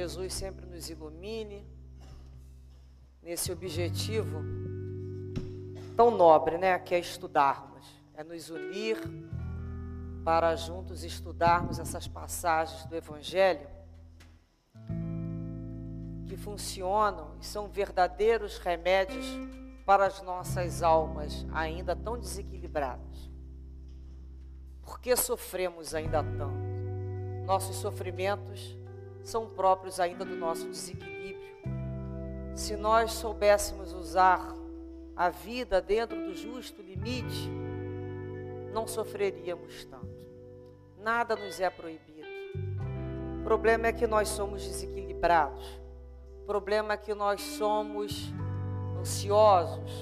[0.00, 1.62] Jesus sempre nos ilumine
[3.22, 4.40] nesse objetivo
[5.94, 8.96] tão nobre, né, que é estudarmos, é nos unir
[10.24, 13.68] para juntos estudarmos essas passagens do Evangelho
[16.26, 19.26] que funcionam e são verdadeiros remédios
[19.84, 23.30] para as nossas almas ainda tão desequilibradas.
[24.80, 26.70] Por que sofremos ainda tanto?
[27.44, 28.79] Nossos sofrimentos
[29.22, 31.50] são próprios ainda do nosso desequilíbrio.
[32.54, 34.54] Se nós soubéssemos usar
[35.16, 37.50] a vida dentro do justo limite,
[38.72, 40.08] não sofreríamos tanto.
[40.98, 42.10] Nada nos é proibido.
[43.40, 45.80] O problema é que nós somos desequilibrados.
[46.42, 48.32] O problema é que nós somos
[48.98, 49.92] ansiosos,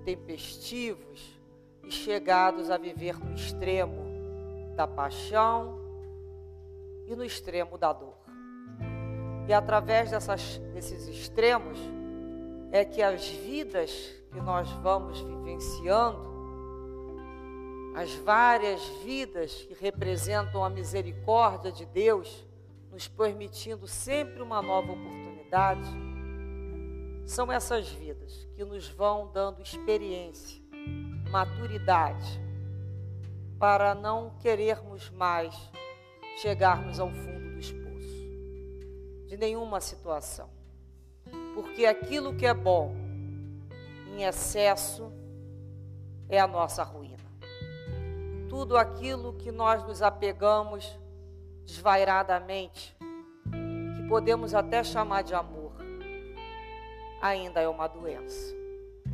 [0.00, 1.40] intempestivos
[1.84, 5.78] e chegados a viver no extremo da paixão
[7.06, 8.15] e no extremo da dor.
[9.48, 11.78] E através dessas, desses extremos
[12.72, 13.90] é que as vidas
[14.32, 16.36] que nós vamos vivenciando
[17.96, 22.46] as várias vidas que representam a misericórdia de Deus,
[22.92, 25.88] nos permitindo sempre uma nova oportunidade,
[27.24, 30.62] são essas vidas que nos vão dando experiência,
[31.30, 32.38] maturidade,
[33.58, 35.54] para não querermos mais
[36.36, 37.45] chegarmos ao fundo
[39.26, 40.48] de nenhuma situação.
[41.54, 42.94] Porque aquilo que é bom
[44.08, 45.12] em excesso
[46.28, 47.16] é a nossa ruína
[48.56, 50.98] tudo aquilo que nós nos apegamos
[51.66, 52.96] desvairadamente,
[53.96, 55.72] que podemos até chamar de amor,
[57.20, 58.56] ainda é uma doença.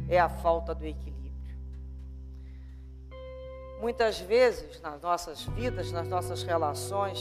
[0.08, 1.32] É a falta do equilíbrio.
[3.80, 7.18] Muitas vezes nas nossas vidas, nas nossas relações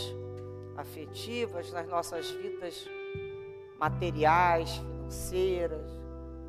[0.77, 2.89] afetivas, nas nossas vidas
[3.79, 5.91] materiais, financeiras,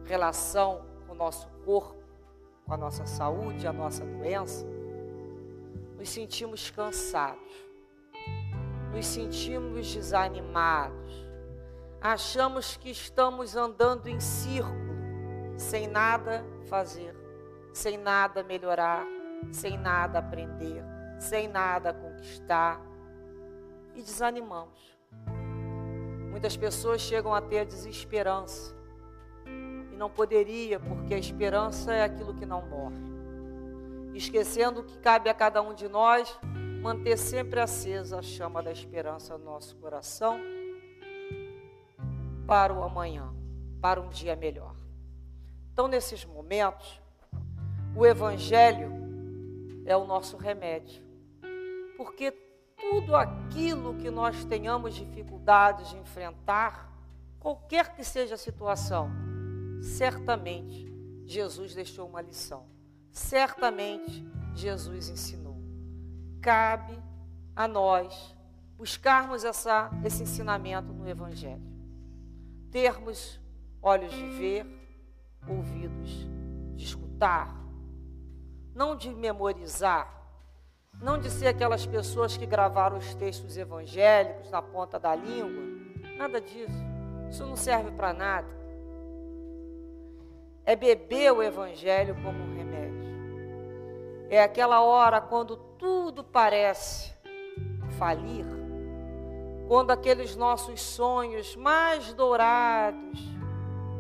[0.05, 2.03] relação com o nosso corpo,
[2.65, 4.66] com a nossa saúde, a nossa doença,
[5.99, 7.53] nos sentimos cansados,
[8.93, 11.27] nos sentimos desanimados,
[12.00, 14.93] achamos que estamos andando em círculo,
[15.56, 17.15] sem nada fazer,
[17.72, 19.06] sem nada melhorar,
[19.50, 20.84] sem nada aprender,
[21.19, 22.91] sem nada conquistar
[23.94, 24.97] e desanimamos.
[26.30, 28.75] Muitas pessoas chegam a ter a desesperança
[29.47, 33.12] e não poderia, porque a esperança é aquilo que não morre
[34.14, 36.38] esquecendo que cabe a cada um de nós
[36.82, 40.38] manter sempre acesa a chama da esperança no nosso coração
[42.47, 43.32] para o amanhã,
[43.81, 44.75] para um dia melhor.
[45.72, 47.00] Então, nesses momentos,
[47.97, 48.92] o Evangelho
[49.86, 51.02] é o nosso remédio,
[51.97, 52.32] porque
[52.91, 56.93] tudo aquilo que nós tenhamos dificuldades de enfrentar,
[57.41, 59.10] qualquer que seja a situação,
[59.81, 60.93] certamente
[61.25, 62.72] Jesus deixou uma lição
[63.12, 65.56] certamente Jesus ensinou.
[66.41, 66.98] Cabe
[67.54, 68.34] a nós
[68.76, 71.62] buscarmos essa, esse ensinamento no Evangelho.
[72.70, 73.38] Termos
[73.81, 74.66] olhos de ver,
[75.47, 76.26] ouvidos
[76.75, 77.54] de escutar,
[78.75, 80.22] não de memorizar,
[81.00, 85.62] não de ser aquelas pessoas que gravaram os textos evangélicos na ponta da língua,
[86.16, 86.72] nada disso.
[87.30, 88.48] Isso não serve para nada.
[90.64, 93.02] É beber o Evangelho como um remédio.
[94.31, 97.12] É aquela hora quando tudo parece
[97.98, 98.47] falir,
[99.66, 103.20] quando aqueles nossos sonhos mais dourados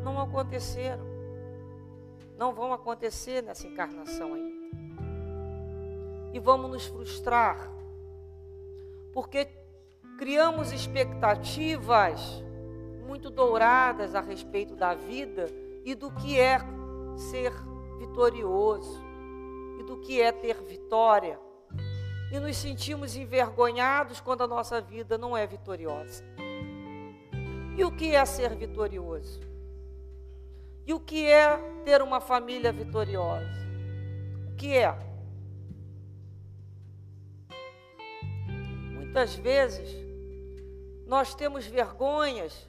[0.02, 1.04] não aconteceram,
[2.36, 4.81] não vão acontecer nessa encarnação ainda.
[6.32, 7.70] E vamos nos frustrar,
[9.12, 9.48] porque
[10.18, 12.42] criamos expectativas
[13.06, 15.46] muito douradas a respeito da vida
[15.84, 16.58] e do que é
[17.16, 17.52] ser
[17.98, 19.02] vitorioso
[19.78, 21.38] e do que é ter vitória.
[22.32, 26.24] E nos sentimos envergonhados quando a nossa vida não é vitoriosa.
[27.76, 29.40] E o que é ser vitorioso?
[30.86, 33.62] E o que é ter uma família vitoriosa?
[34.50, 35.11] O que é?
[39.12, 39.94] Muitas vezes
[41.06, 42.66] nós temos vergonhas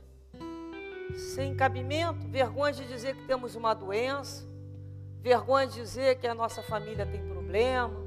[1.15, 4.45] sem cabimento, vergonha de dizer que temos uma doença,
[5.21, 7.97] vergonha de dizer que a nossa família tem problema,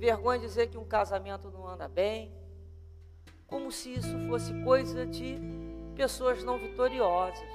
[0.00, 2.34] vergonha de dizer que um casamento não anda bem,
[3.46, 5.38] como se isso fosse coisa de
[5.94, 7.48] pessoas não vitoriosas,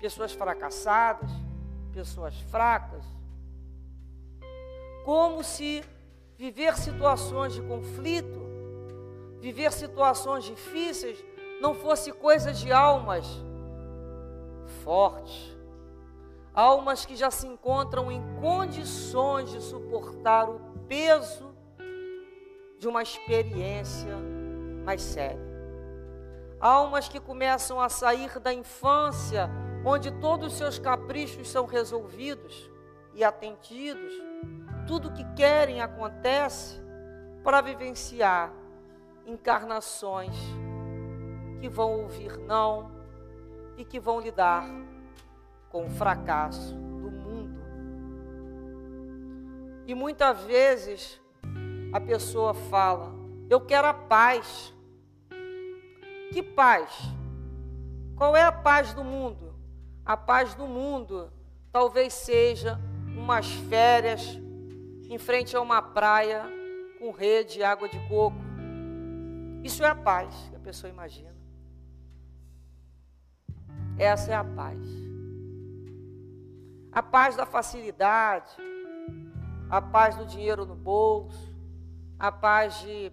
[0.00, 1.30] pessoas fracassadas,
[1.92, 3.04] pessoas fracas,
[5.04, 5.84] como se
[6.38, 8.51] viver situações de conflito,
[9.42, 11.22] viver situações difíceis,
[11.60, 13.26] não fosse coisa de almas
[14.84, 15.58] fortes,
[16.54, 21.52] almas que já se encontram em condições de suportar o peso
[22.78, 24.16] de uma experiência
[24.84, 25.50] mais séria.
[26.60, 29.50] Almas que começam a sair da infância,
[29.84, 32.70] onde todos os seus caprichos são resolvidos
[33.12, 34.12] e atendidos,
[34.86, 36.80] tudo que querem acontece
[37.42, 38.61] para vivenciar
[39.26, 40.34] encarnações
[41.60, 42.90] que vão ouvir não
[43.76, 44.64] e que vão lidar
[45.68, 47.62] com o fracasso do mundo.
[49.86, 51.20] E muitas vezes
[51.92, 53.12] a pessoa fala:
[53.48, 54.74] Eu quero a paz.
[56.32, 56.90] Que paz?
[58.16, 59.54] Qual é a paz do mundo?
[60.04, 61.32] A paz do mundo
[61.70, 62.78] talvez seja
[63.16, 64.38] umas férias
[65.08, 66.44] em frente a uma praia
[66.98, 68.51] com rede e água de coco.
[69.62, 71.34] Isso é a paz que a pessoa imagina.
[73.98, 74.80] Essa é a paz.
[76.90, 78.52] A paz da facilidade,
[79.70, 81.54] a paz do dinheiro no bolso,
[82.18, 83.12] a paz de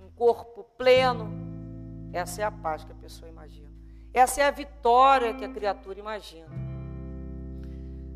[0.00, 1.30] um corpo pleno.
[2.12, 3.70] Essa é a paz que a pessoa imagina.
[4.14, 6.48] Essa é a vitória que a criatura imagina.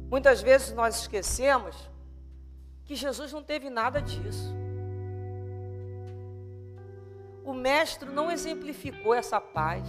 [0.08, 1.90] Muitas vezes nós esquecemos
[2.84, 4.59] que Jesus não teve nada disso.
[7.50, 9.84] O Mestre não exemplificou essa paz.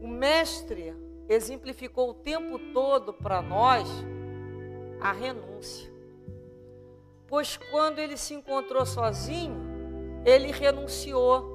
[0.00, 0.96] O Mestre
[1.28, 3.86] exemplificou o tempo todo para nós
[4.98, 5.92] a renúncia.
[7.26, 9.60] Pois quando ele se encontrou sozinho,
[10.24, 11.52] ele renunciou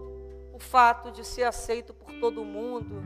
[0.54, 3.02] o fato de ser aceito por todo mundo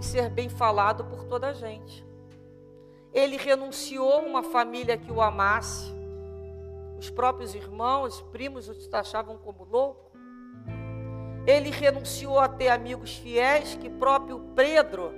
[0.00, 2.02] e ser bem falado por toda a gente.
[3.12, 5.92] Ele renunciou uma família que o amasse.
[6.98, 10.11] Os próprios irmãos, primos o taxavam como louco.
[11.46, 15.12] Ele renunciou a ter amigos fiéis, que próprio Pedro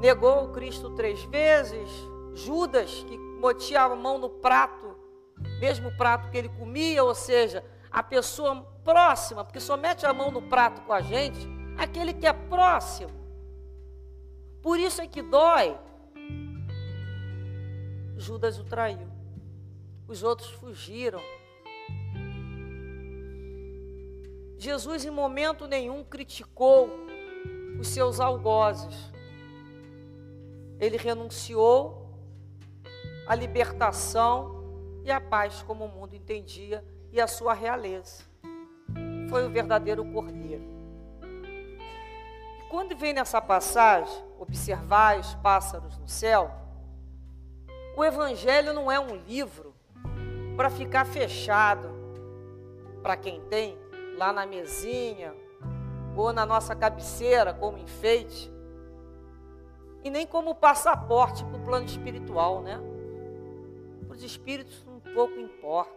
[0.00, 1.88] negou o Cristo três vezes.
[2.34, 4.96] Judas, que metia a mão no prato,
[5.60, 10.30] mesmo prato que ele comia, ou seja, a pessoa próxima, porque só mete a mão
[10.30, 11.38] no prato com a gente,
[11.76, 13.10] aquele que é próximo.
[14.62, 15.78] Por isso é que dói.
[18.16, 19.08] Judas o traiu.
[20.06, 21.20] Os outros fugiram.
[24.58, 26.90] Jesus em momento nenhum criticou
[27.78, 29.12] os seus algozes.
[30.80, 32.12] Ele renunciou
[33.26, 38.24] à libertação e à paz como o mundo entendia e a sua realeza.
[39.30, 40.64] Foi o verdadeiro cordeiro.
[42.58, 46.50] E quando vem nessa passagem, observar os pássaros no céu,
[47.96, 49.72] o Evangelho não é um livro
[50.56, 51.88] para ficar fechado
[53.02, 53.78] para quem tem
[54.18, 55.32] lá na mesinha
[56.16, 58.52] ou na nossa cabeceira como enfeite,
[60.02, 62.80] e nem como passaporte para o plano espiritual, né?
[64.06, 65.96] Para os espíritos um pouco importa.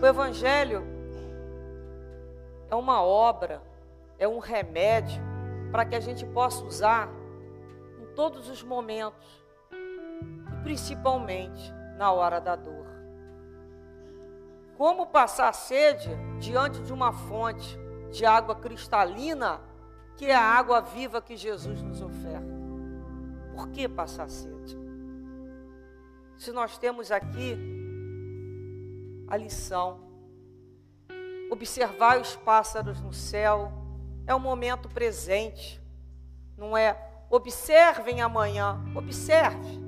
[0.00, 0.82] O Evangelho
[2.70, 3.60] é uma obra,
[4.18, 5.20] é um remédio
[5.72, 7.08] para que a gente possa usar
[8.00, 12.79] em todos os momentos, e principalmente na hora da dor.
[14.80, 16.08] Como passar sede
[16.38, 17.78] diante de uma fonte
[18.10, 19.60] de água cristalina,
[20.16, 22.48] que é a água viva que Jesus nos oferta?
[23.54, 24.78] Por que passar sede?
[26.38, 27.58] Se nós temos aqui
[29.28, 30.00] a lição,
[31.50, 33.70] observar os pássaros no céu,
[34.26, 35.78] é um momento presente,
[36.56, 36.96] não é?
[37.28, 39.78] Observem amanhã, observe.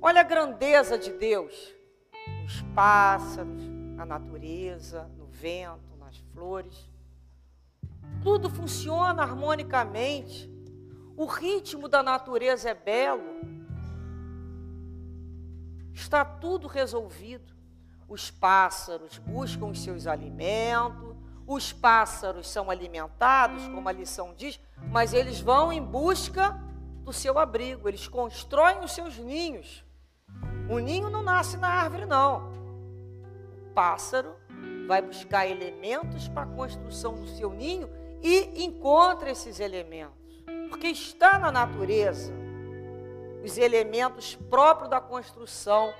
[0.00, 1.75] Olha a grandeza de Deus
[2.46, 3.60] nos pássaros,
[3.96, 6.88] na natureza, no vento, nas flores.
[8.22, 10.48] Tudo funciona harmonicamente.
[11.16, 13.40] O ritmo da natureza é belo.
[15.92, 17.52] Está tudo resolvido.
[18.08, 21.16] Os pássaros buscam os seus alimentos,
[21.48, 24.60] os pássaros são alimentados, como a lição diz,
[24.92, 26.56] mas eles vão em busca
[27.02, 29.84] do seu abrigo, eles constroem os seus ninhos.
[30.68, 32.50] O ninho não nasce na árvore, não.
[33.68, 34.34] O pássaro
[34.86, 37.88] vai buscar elementos para a construção do seu ninho
[38.22, 42.32] e encontra esses elementos, porque está na natureza
[43.44, 45.94] os elementos próprios da construção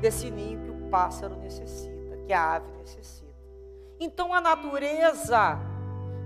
[0.00, 3.32] desse ninho que o pássaro necessita, que a ave necessita.
[3.98, 5.58] Então a natureza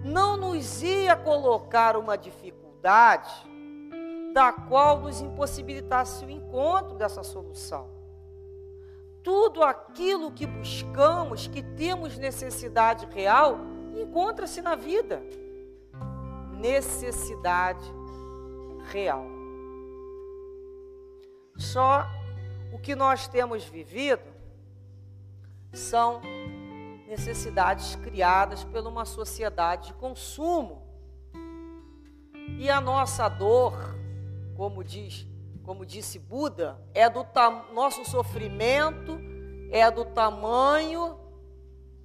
[0.04, 3.32] não nos ia colocar uma dificuldade
[4.36, 7.88] da qual nos impossibilitasse o encontro dessa solução.
[9.22, 13.58] Tudo aquilo que buscamos, que temos necessidade real,
[13.94, 15.22] encontra-se na vida.
[16.52, 17.90] Necessidade
[18.90, 19.24] real.
[21.56, 22.04] Só
[22.74, 24.30] o que nós temos vivido
[25.72, 26.20] são
[27.08, 30.82] necessidades criadas por uma sociedade de consumo.
[32.58, 33.95] E a nossa dor,
[34.56, 35.26] como diz,
[35.62, 37.26] como disse Buda, é do
[37.72, 39.18] nosso sofrimento
[39.70, 41.18] é do tamanho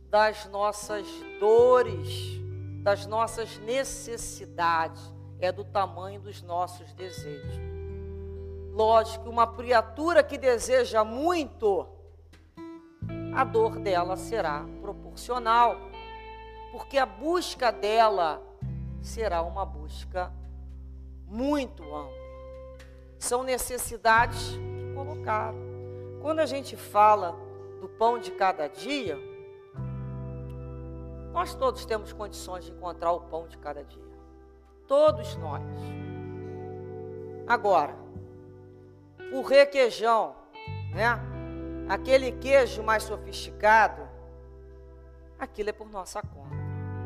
[0.09, 1.07] das nossas
[1.39, 2.39] dores,
[2.83, 5.01] das nossas necessidades,
[5.39, 7.59] é do tamanho dos nossos desejos.
[8.73, 11.87] Lógico, uma criatura que deseja muito,
[13.33, 15.77] a dor dela será proporcional,
[16.71, 18.41] porque a busca dela
[19.01, 20.31] será uma busca
[21.25, 22.20] muito ampla.
[23.21, 24.59] São necessidades
[24.95, 25.61] colocadas.
[26.23, 27.37] Quando a gente fala
[27.79, 29.15] do pão de cada dia,
[31.31, 34.11] nós todos temos condições de encontrar o pão de cada dia.
[34.87, 35.61] Todos nós.
[37.47, 37.95] Agora,
[39.31, 40.35] o requeijão,
[40.91, 41.19] né?
[41.87, 44.01] Aquele queijo mais sofisticado,
[45.37, 46.55] aquilo é por nossa conta.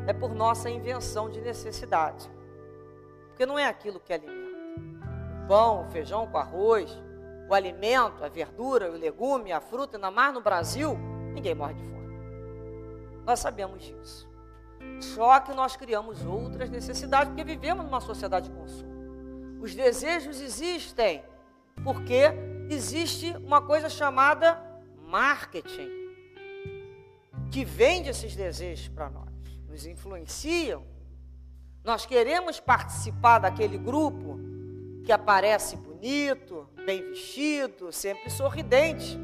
[0.08, 2.32] É por nossa invenção de necessidade.
[3.28, 4.45] Porque não é aquilo que alimenta.
[5.48, 6.92] Pão, o feijão com arroz,
[7.50, 10.98] o alimento, a verdura, o legume, a fruta, na mar no Brasil,
[11.34, 11.96] ninguém morre de fome.
[13.26, 14.30] Nós sabemos disso.
[15.00, 19.62] Só que nós criamos outras necessidades, porque vivemos numa sociedade de consumo.
[19.62, 21.24] Os desejos existem,
[21.84, 22.32] porque
[22.70, 24.62] existe uma coisa chamada
[25.08, 25.90] marketing,
[27.52, 29.30] que vende esses desejos para nós,
[29.68, 30.84] nos influenciam.
[31.84, 34.40] Nós queremos participar daquele grupo
[35.06, 39.16] que aparece bonito, bem vestido, sempre sorridente,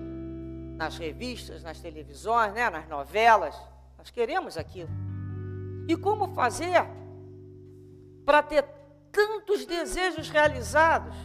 [0.78, 3.56] nas revistas, nas televisões, né, nas novelas.
[3.98, 4.90] Nós queremos aquilo.
[5.88, 6.86] E como fazer
[8.24, 8.64] para ter
[9.12, 11.16] tantos desejos realizados?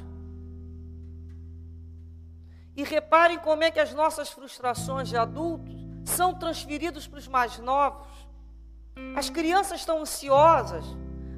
[2.75, 7.59] E reparem como é que as nossas frustrações de adultos são transferidos para os mais
[7.59, 8.09] novos.
[9.15, 10.85] As crianças estão ansiosas,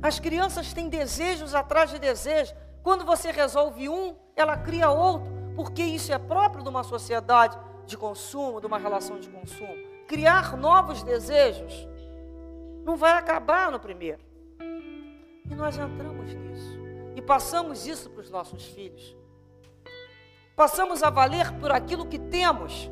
[0.00, 2.54] as crianças têm desejos atrás de desejos.
[2.88, 7.98] Quando você resolve um, ela cria outro, porque isso é próprio de uma sociedade de
[7.98, 9.76] consumo, de uma relação de consumo.
[10.06, 11.86] Criar novos desejos
[12.86, 14.22] não vai acabar no primeiro.
[15.50, 16.78] E nós entramos nisso.
[17.14, 19.14] E passamos isso para os nossos filhos.
[20.56, 22.90] Passamos a valer por aquilo que temos.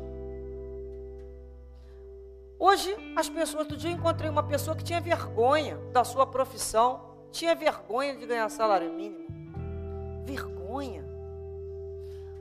[2.59, 7.01] Hoje, as pessoas, outro dia eu encontrei uma pessoa que tinha vergonha da sua profissão,
[7.31, 9.26] tinha vergonha de ganhar salário mínimo.
[10.27, 11.05] Vergonha.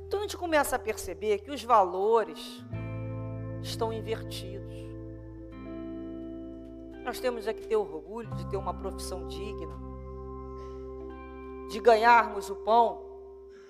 [0.07, 2.65] Então a gente começa a perceber que os valores
[3.63, 4.75] estão invertidos.
[7.05, 9.77] Nós temos é que ter orgulho de ter uma profissão digna,
[11.71, 13.05] de ganharmos o pão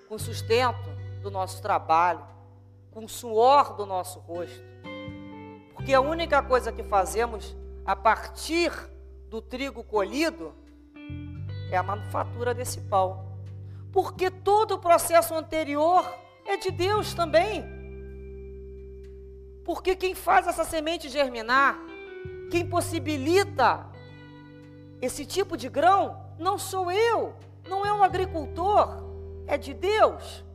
[0.09, 0.89] com sustento
[1.21, 2.25] do nosso trabalho,
[2.89, 4.65] com suor do nosso rosto.
[5.75, 7.55] Porque a única coisa que fazemos
[7.85, 8.71] a partir
[9.29, 10.55] do trigo colhido
[11.69, 13.26] é a manufatura desse pão.
[13.97, 16.07] Porque todo o processo anterior
[16.45, 17.65] é de Deus também.
[19.65, 21.79] Porque quem faz essa semente germinar,
[22.51, 23.87] quem possibilita
[25.01, 27.33] esse tipo de grão, não sou eu,
[27.67, 29.03] não é um agricultor,
[29.47, 30.45] é de Deus.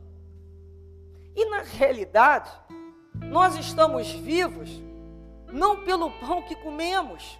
[1.35, 2.49] E na realidade,
[3.13, 4.69] nós estamos vivos
[5.51, 7.37] não pelo pão que comemos.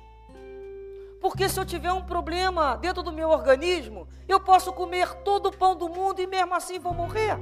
[1.23, 5.57] Porque se eu tiver um problema dentro do meu organismo, eu posso comer todo o
[5.57, 7.37] pão do mundo e mesmo assim vou morrer.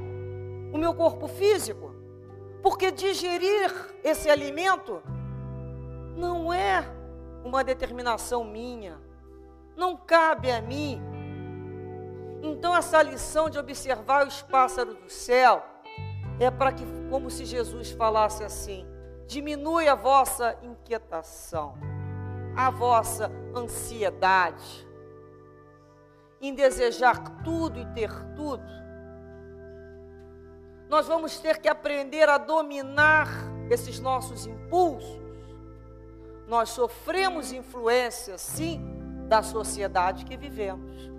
[0.72, 1.92] O meu corpo físico.
[2.62, 3.74] Porque digerir
[4.04, 5.02] esse alimento
[6.16, 6.86] não é
[7.44, 9.00] uma determinação minha,
[9.76, 11.02] não cabe a mim.
[12.44, 15.66] Então, essa lição de observar os pássaros do céu
[16.40, 18.86] é para que, como se Jesus falasse assim:
[19.26, 21.74] diminui a vossa inquietação,
[22.56, 24.88] a vossa ansiedade
[26.40, 28.64] em desejar tudo e ter tudo.
[30.90, 33.28] Nós vamos ter que aprender a dominar
[33.70, 35.22] esses nossos impulsos
[36.52, 38.82] nós sofremos influência, sim,
[39.30, 41.10] da sociedade que vivemos.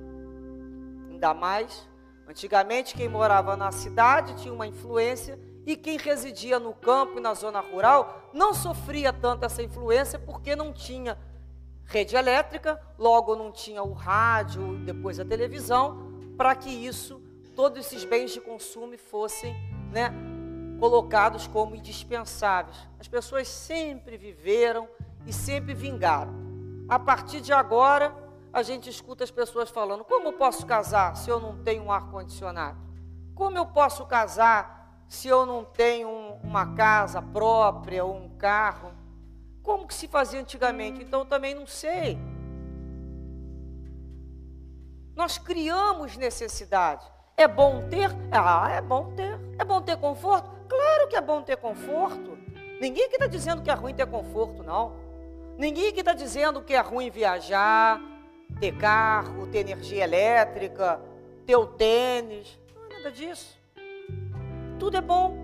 [1.10, 1.88] Ainda mais,
[2.28, 7.34] antigamente, quem morava na cidade tinha uma influência e quem residia no campo e na
[7.34, 11.16] zona rural não sofria tanto essa influência porque não tinha
[11.84, 17.20] rede elétrica, logo não tinha o rádio, depois a televisão, para que isso,
[17.54, 19.54] todos esses bens de consumo fossem
[19.92, 20.10] né,
[20.80, 22.76] colocados como indispensáveis.
[22.98, 24.88] As pessoas sempre viveram
[25.26, 26.32] e sempre vingaram.
[26.88, 28.14] A partir de agora,
[28.52, 31.92] a gente escuta as pessoas falando: como eu posso casar se eu não tenho um
[31.92, 32.78] ar-condicionado?
[33.34, 34.81] Como eu posso casar
[35.12, 38.92] se eu não tenho um, uma casa própria ou um carro?
[39.62, 41.02] Como que se fazia antigamente?
[41.02, 42.18] Então eu também não sei.
[45.14, 47.04] Nós criamos necessidade.
[47.36, 48.10] É bom ter?
[48.30, 49.38] Ah, é bom ter.
[49.58, 50.50] É bom ter conforto?
[50.66, 52.38] Claro que é bom ter conforto.
[52.80, 54.96] Ninguém que está dizendo que é ruim ter conforto, não.
[55.58, 58.00] Ninguém que está dizendo que é ruim viajar,
[58.58, 60.98] ter carro, ter energia elétrica,
[61.44, 62.58] ter o tênis.
[62.74, 63.61] Não é nada disso.
[64.82, 65.38] Tudo é bom,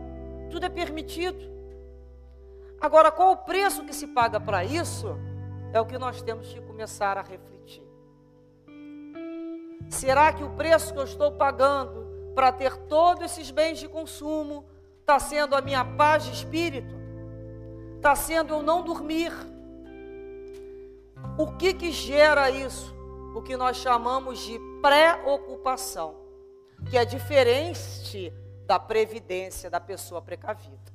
[0.51, 1.39] tudo é permitido.
[2.81, 5.17] Agora, qual o preço que se paga para isso?
[5.73, 7.85] É o que nós temos que começar a refletir.
[9.89, 14.65] Será que o preço que eu estou pagando para ter todos esses bens de consumo
[15.03, 16.97] está sendo a minha paz de espírito?
[17.95, 19.31] Está sendo eu não dormir?
[21.39, 22.93] O que que gera isso?
[23.37, 26.17] O que nós chamamos de preocupação,
[26.91, 28.33] que é diferente
[28.69, 30.93] da previdência da pessoa precavida.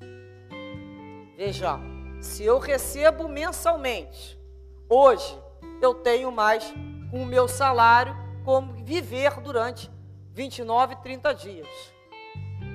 [1.36, 1.80] Veja,
[2.22, 4.40] se eu recebo mensalmente,
[4.88, 5.36] hoje
[5.82, 6.72] eu tenho mais
[7.10, 8.16] com o meu salário
[8.46, 9.90] como viver durante
[10.34, 11.68] 29, 30 dias.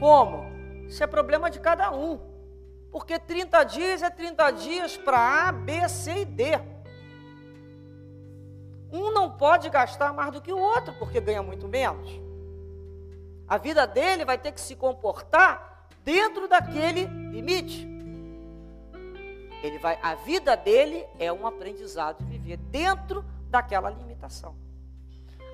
[0.01, 0.45] Como?
[0.89, 2.19] Isso é problema de cada um.
[2.91, 6.45] Porque 30 dias é 30 dias para A, B, C e D.
[8.91, 12.28] Um não pode gastar mais do que o outro, porque ganha muito menos.
[13.49, 17.89] A vida dele vai ter que se comportar dentro daquele limite.
[19.63, 24.55] Ele vai, a vida dele é um aprendizado de viver dentro daquela limitação.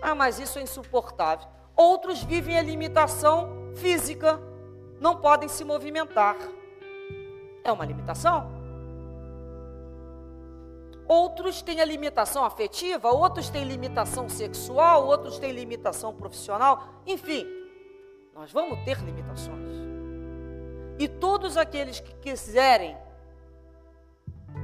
[0.03, 1.49] Ah, mas isso é insuportável.
[1.77, 4.41] Outros vivem a limitação física,
[5.01, 6.37] não podem se movimentar.
[7.63, 8.53] É uma limitação.
[11.07, 16.83] Outros têm a limitação afetiva, outros têm limitação sexual, outros têm limitação profissional.
[17.07, 17.47] Enfim,
[18.34, 19.70] nós vamos ter limitações.
[20.99, 22.97] E todos aqueles que quiserem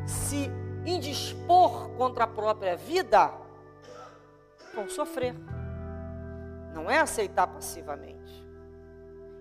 [0.07, 0.51] se
[0.85, 3.33] indispor contra a própria vida,
[4.75, 5.35] vão sofrer.
[6.75, 8.21] Não é aceitar passivamente.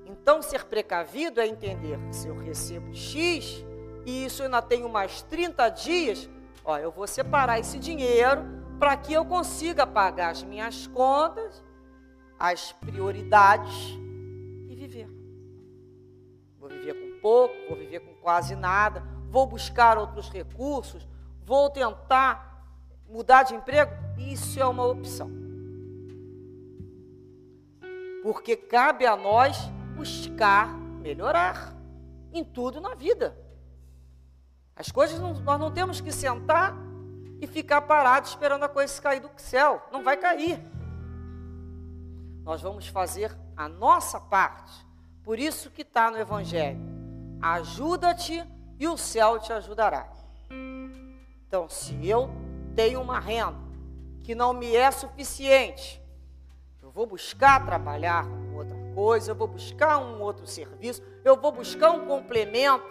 [0.05, 3.63] Então, ser precavido é entender se eu recebo X
[4.05, 6.27] e isso eu ainda tenho mais 30 dias,
[6.65, 8.43] ó, eu vou separar esse dinheiro
[8.79, 11.63] para que eu consiga pagar as minhas contas,
[12.39, 13.99] as prioridades
[17.21, 21.07] pouco, vou viver com quase nada, vou buscar outros recursos,
[21.45, 22.65] vou tentar
[23.09, 25.29] mudar de emprego, isso é uma opção.
[28.23, 29.57] Porque cabe a nós
[29.95, 31.73] buscar melhorar
[32.33, 33.37] em tudo na vida.
[34.75, 36.75] As coisas não, nós não temos que sentar
[37.41, 39.81] e ficar parados esperando a coisa cair do céu.
[39.91, 40.59] Não vai cair.
[42.43, 44.85] Nós vamos fazer a nossa parte.
[45.23, 46.98] Por isso que está no Evangelho.
[47.41, 48.43] Ajuda-te
[48.77, 50.09] e o céu te ajudará.
[51.47, 52.29] Então, se eu
[52.75, 53.57] tenho uma renda
[54.23, 56.01] que não me é suficiente,
[56.81, 61.51] eu vou buscar trabalhar com outra coisa, eu vou buscar um outro serviço, eu vou
[61.51, 62.85] buscar um complemento.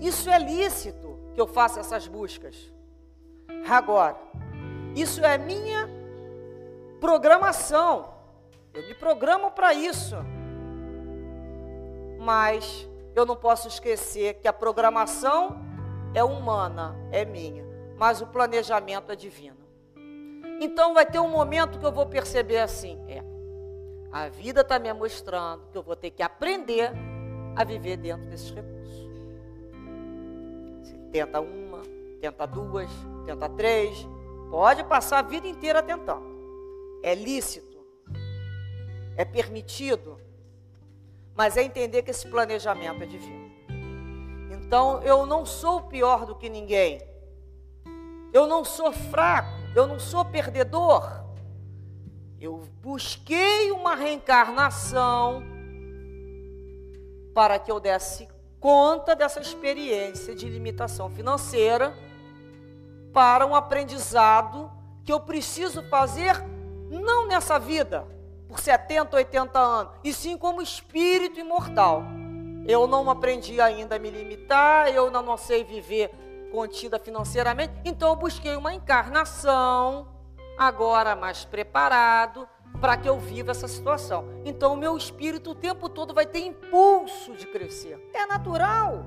[0.00, 2.72] Isso é lícito que eu faça essas buscas.
[3.68, 4.16] Agora,
[4.94, 5.88] isso é minha
[7.00, 8.14] programação.
[8.72, 10.16] Eu me programo para isso.
[12.18, 15.58] Mas eu não posso esquecer que a programação
[16.14, 17.64] é humana, é minha,
[17.96, 19.56] mas o planejamento é divino.
[20.60, 23.22] Então vai ter um momento que eu vou perceber assim, é,
[24.12, 26.90] a vida está me mostrando que eu vou ter que aprender
[27.54, 29.08] a viver dentro desses recursos.
[30.82, 31.82] Você tenta uma,
[32.20, 32.90] tenta duas,
[33.24, 34.06] tenta três,
[34.50, 36.36] pode passar a vida inteira tentando.
[37.02, 37.78] É lícito,
[39.16, 40.18] é permitido,
[41.36, 43.50] mas é entender que esse planejamento é divino.
[44.50, 47.00] Então, eu não sou pior do que ninguém.
[48.32, 51.24] Eu não sou fraco, eu não sou perdedor.
[52.40, 55.42] Eu busquei uma reencarnação
[57.34, 61.94] para que eu desse conta dessa experiência de limitação financeira
[63.12, 64.70] para um aprendizado
[65.04, 66.42] que eu preciso fazer
[66.90, 68.06] não nessa vida,
[68.48, 72.02] por 70, 80 anos, e sim como espírito imortal.
[72.66, 76.10] Eu não aprendi ainda a me limitar, eu não, sei viver
[76.50, 80.08] contida financeiramente, então eu busquei uma encarnação,
[80.58, 82.48] agora mais preparado,
[82.80, 84.24] para que eu viva essa situação.
[84.44, 87.98] Então o meu espírito o tempo todo vai ter impulso de crescer.
[88.12, 89.04] É natural.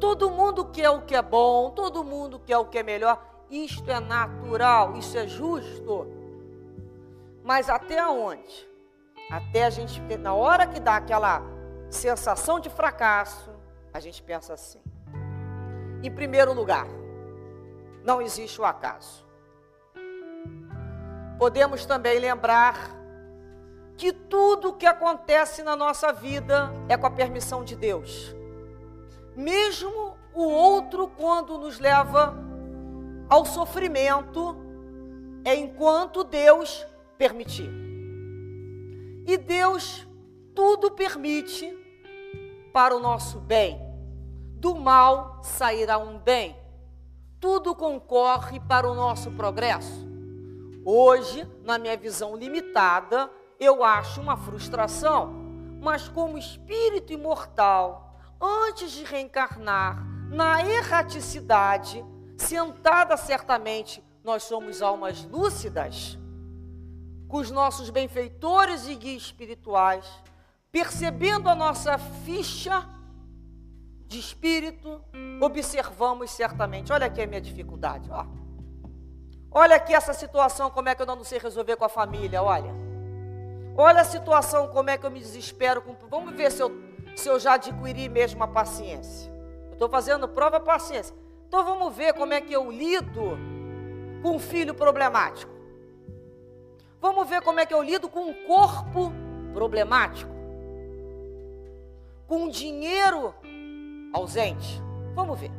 [0.00, 3.22] Todo mundo quer o que é bom, todo mundo quer o que é melhor.
[3.50, 6.21] isto é natural, isso é justo.
[7.42, 8.68] Mas até onde?
[9.30, 11.42] Até a gente, na hora que dá aquela
[11.90, 13.50] sensação de fracasso,
[13.92, 14.80] a gente pensa assim.
[16.02, 16.86] Em primeiro lugar,
[18.04, 19.26] não existe o acaso.
[21.38, 22.76] Podemos também lembrar
[23.96, 28.34] que tudo que acontece na nossa vida é com a permissão de Deus.
[29.36, 32.34] Mesmo o outro, quando nos leva
[33.28, 34.56] ao sofrimento,
[35.44, 36.86] é enquanto Deus
[37.22, 37.70] permitir.
[39.24, 40.08] E Deus
[40.56, 41.72] tudo permite
[42.72, 43.80] para o nosso bem.
[44.56, 46.56] Do mal sairá um bem.
[47.38, 50.04] Tudo concorre para o nosso progresso.
[50.84, 53.30] Hoje, na minha visão limitada,
[53.60, 55.32] eu acho uma frustração,
[55.80, 62.04] mas como espírito imortal, antes de reencarnar na erraticidade,
[62.36, 66.18] sentada certamente, nós somos almas lúcidas,
[67.32, 70.04] com os nossos benfeitores e guias espirituais,
[70.70, 72.86] percebendo a nossa ficha
[74.06, 75.02] de espírito,
[75.40, 76.92] observamos certamente.
[76.92, 78.26] Olha aqui a minha dificuldade, ó.
[79.50, 82.74] Olha aqui essa situação, como é que eu não sei resolver com a família, olha.
[83.74, 85.80] Olha a situação, como é que eu me desespero.
[85.80, 85.96] Com...
[86.10, 86.70] Vamos ver se eu,
[87.16, 89.32] se eu já adquiri mesmo a paciência.
[89.68, 91.16] Eu estou fazendo prova paciência.
[91.48, 93.38] Então vamos ver como é que eu lido
[94.22, 95.51] com um filho problemático.
[97.02, 99.12] Vamos ver como é que eu lido com um corpo
[99.52, 100.30] problemático.
[102.28, 103.34] Com um dinheiro
[104.12, 104.80] ausente.
[105.12, 105.50] Vamos ver.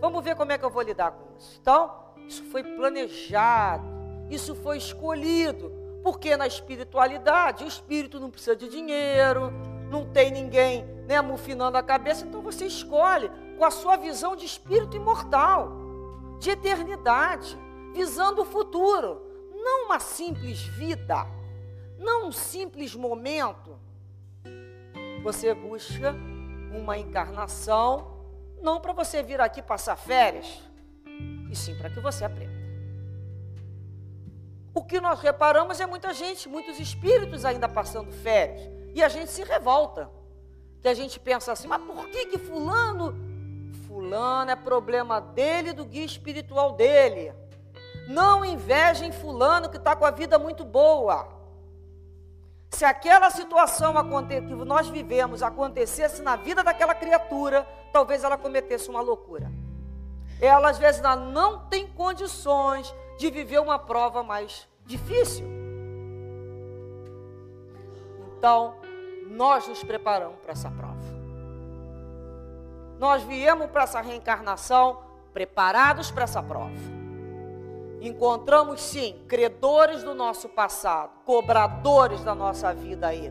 [0.00, 1.58] Vamos ver como é que eu vou lidar com isso.
[1.60, 1.94] Então,
[2.26, 3.84] isso foi planejado,
[4.30, 5.70] isso foi escolhido,
[6.02, 9.52] porque na espiritualidade o espírito não precisa de dinheiro,
[9.90, 14.46] não tem ninguém né, mufinando a cabeça, então você escolhe com a sua visão de
[14.46, 15.70] espírito imortal,
[16.38, 17.58] de eternidade,
[17.92, 19.25] visando o futuro,
[19.66, 21.26] não uma simples vida,
[21.98, 23.76] não um simples momento.
[25.24, 26.14] Você busca
[26.70, 27.90] uma encarnação,
[28.62, 30.62] não para você vir aqui passar férias,
[31.50, 32.54] e sim para que você aprenda.
[34.72, 39.32] O que nós reparamos é muita gente, muitos espíritos ainda passando férias, e a gente
[39.32, 40.08] se revolta.
[40.80, 43.16] Que a gente pensa assim, mas por que que fulano?
[43.88, 47.32] Fulano é problema dele, do guia espiritual dele.
[48.06, 51.28] Não invejem fulano que está com a vida muito boa.
[52.70, 59.00] Se aquela situação que nós vivemos acontecesse na vida daquela criatura, talvez ela cometesse uma
[59.00, 59.50] loucura
[60.40, 65.46] ela às vezes ela não tem condições de viver uma prova mais difícil.
[68.38, 68.76] Então,
[69.28, 70.94] nós nos preparamos para essa prova.
[72.98, 76.95] Nós viemos para essa reencarnação preparados para essa prova.
[78.00, 83.30] Encontramos sim credores do nosso passado, cobradores da nossa vida aí,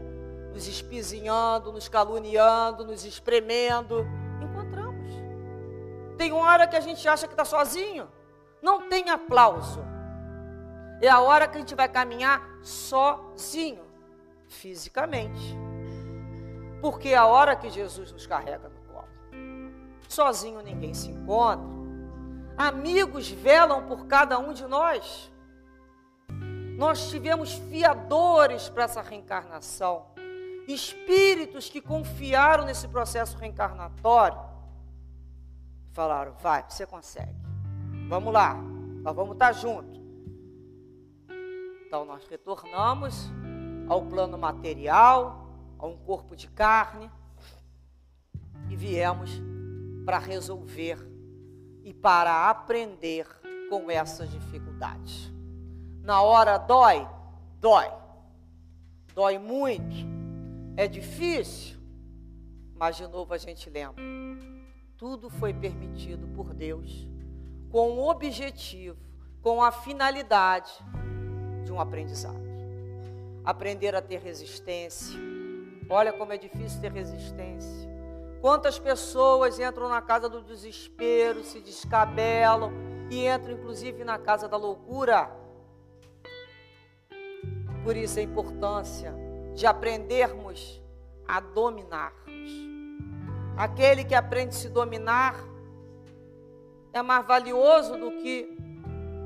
[0.53, 4.05] nos espizinhando, nos caluniando, nos espremendo
[6.17, 8.07] tem hora que a gente acha que está sozinho.
[8.61, 9.81] Não tem aplauso.
[11.01, 13.83] É a hora que a gente vai caminhar sozinho,
[14.47, 15.55] fisicamente.
[16.81, 19.07] Porque é a hora que Jesus nos carrega no colo.
[20.07, 21.74] Sozinho ninguém se encontra.
[22.57, 25.31] Amigos velam por cada um de nós.
[26.77, 30.07] Nós tivemos fiadores para essa reencarnação.
[30.67, 34.55] Espíritos que confiaram nesse processo reencarnatório
[35.95, 37.39] Falaram, vai, você consegue.
[38.09, 38.55] Vamos lá,
[39.01, 39.97] nós vamos estar juntos.
[41.87, 43.31] Então nós retornamos
[43.87, 45.47] ao plano material,
[45.79, 47.09] a um corpo de carne,
[48.69, 49.41] e viemos
[50.05, 50.97] para resolver
[51.85, 53.25] e para aprender
[53.69, 55.31] com essas dificuldades.
[56.01, 57.07] Na hora dói,
[57.61, 57.89] dói,
[59.13, 59.95] dói muito,
[60.75, 61.77] é difícil,
[62.75, 64.03] mas de novo a gente lembra
[64.97, 67.07] tudo foi permitido por Deus
[67.69, 68.97] com o objetivo,
[69.41, 70.71] com a finalidade
[71.65, 72.45] de um aprendizado.
[73.43, 75.19] Aprender a ter resistência.
[75.89, 77.94] Olha como é difícil ter resistência.
[78.41, 82.71] Quantas pessoas entram na casa do desespero, se descabelam
[83.09, 85.31] e entram inclusive na casa da loucura.
[87.83, 89.13] Por isso a importância
[89.53, 90.81] de aprendermos
[91.27, 92.51] a dominarmos.
[93.57, 95.35] Aquele que aprende a se dominar
[96.91, 98.57] é mais valioso do que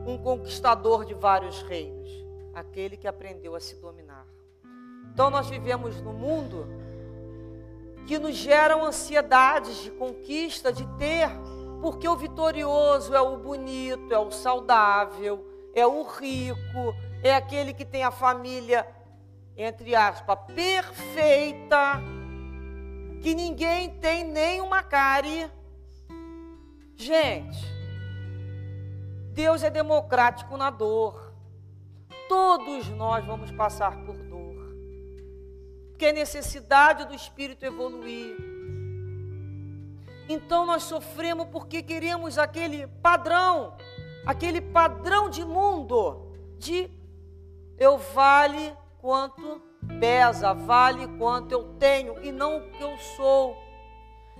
[0.06, 2.10] um conquistador de vários reinos.
[2.54, 4.26] Aquele que aprendeu a se dominar.
[5.14, 6.68] Então nós vivemos num mundo
[8.10, 11.30] que nos geram ansiedades de conquista, de ter,
[11.80, 15.46] Porque o vitorioso é o bonito, é o saudável,
[15.76, 18.86] é o rico, é aquele que tem a família,
[19.56, 22.02] entre aspas, perfeita,
[23.22, 25.48] que ninguém tem nenhuma cárie.
[26.96, 27.64] Gente,
[29.34, 31.32] Deus é democrático na dor.
[32.28, 34.18] Todos nós vamos passar por
[36.00, 38.38] Porque é necessidade do espírito evoluir.
[40.30, 43.76] Então nós sofremos porque queremos aquele padrão,
[44.26, 46.90] aquele padrão de mundo, de
[47.78, 49.62] eu vale quanto
[50.00, 53.58] pesa, vale quanto eu tenho e não o que eu sou.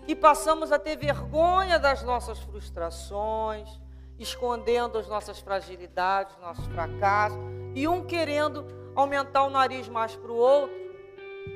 [0.08, 3.70] E passamos a ter vergonha das nossas frustrações,
[4.18, 7.38] escondendo as nossas fragilidades, nossos fracassos,
[7.76, 10.89] e um querendo aumentar o nariz mais para o outro,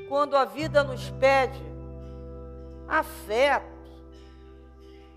[0.07, 1.61] quando a vida nos pede
[2.87, 3.65] afeto,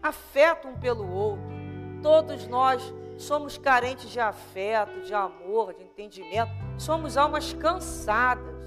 [0.02, 1.44] afeto um pelo outro.
[2.02, 2.82] Todos nós
[3.18, 8.64] somos carentes de afeto, de amor, de entendimento, somos almas cansadas,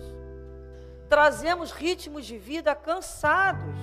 [1.07, 3.77] trazemos ritmos de vida cansados.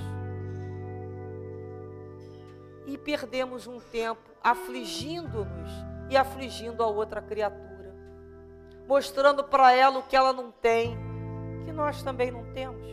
[2.87, 5.70] E perdemos um tempo afligindo-nos
[6.09, 7.92] e afligindo a outra criatura,
[8.87, 10.96] mostrando para ela o que ela não tem,
[11.64, 12.87] que nós também não temos.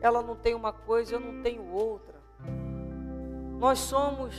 [0.00, 2.14] Ela não tem uma coisa, eu não tenho outra.
[3.58, 4.34] Nós somos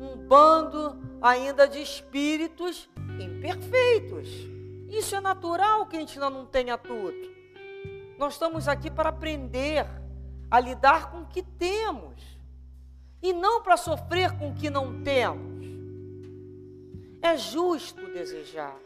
[0.00, 2.88] um bando ainda de espíritos
[3.18, 4.28] imperfeitos.
[4.88, 7.32] Isso é natural que a gente ainda não tenha tudo.
[8.18, 9.86] Nós estamos aqui para aprender
[10.50, 12.22] a lidar com o que temos
[13.22, 15.66] e não para sofrer com o que não temos.
[17.22, 18.76] É justo desejar,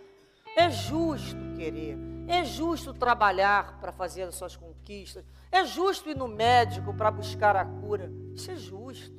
[0.57, 6.29] é justo querer, é justo trabalhar para fazer as suas conquistas, é justo ir no
[6.29, 8.11] médico para buscar a cura.
[8.35, 9.15] Isso é justo.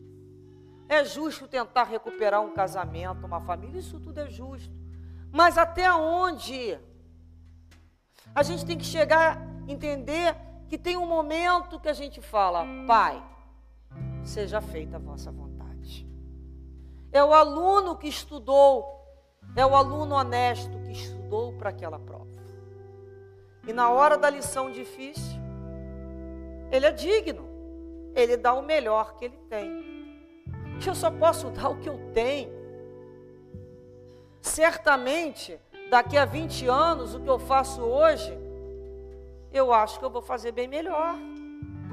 [0.90, 4.74] É justo tentar recuperar um casamento, uma família, isso tudo é justo.
[5.32, 6.80] Mas até onde?
[8.34, 10.36] A gente tem que chegar entender
[10.70, 13.24] que tem um momento que a gente fala, Pai,
[14.24, 16.08] seja feita a vossa vontade.
[17.12, 18.86] É o aluno que estudou,
[19.56, 22.28] é o aluno honesto que estudou para aquela prova.
[23.68, 25.40] E na hora da lição difícil,
[26.72, 27.48] ele é digno,
[28.16, 29.88] ele dá o melhor que ele tem
[30.86, 32.52] eu só posso dar o que eu tenho.
[34.42, 38.38] Certamente, daqui a 20 anos, o que eu faço hoje,
[39.52, 41.16] eu acho que eu vou fazer bem melhor,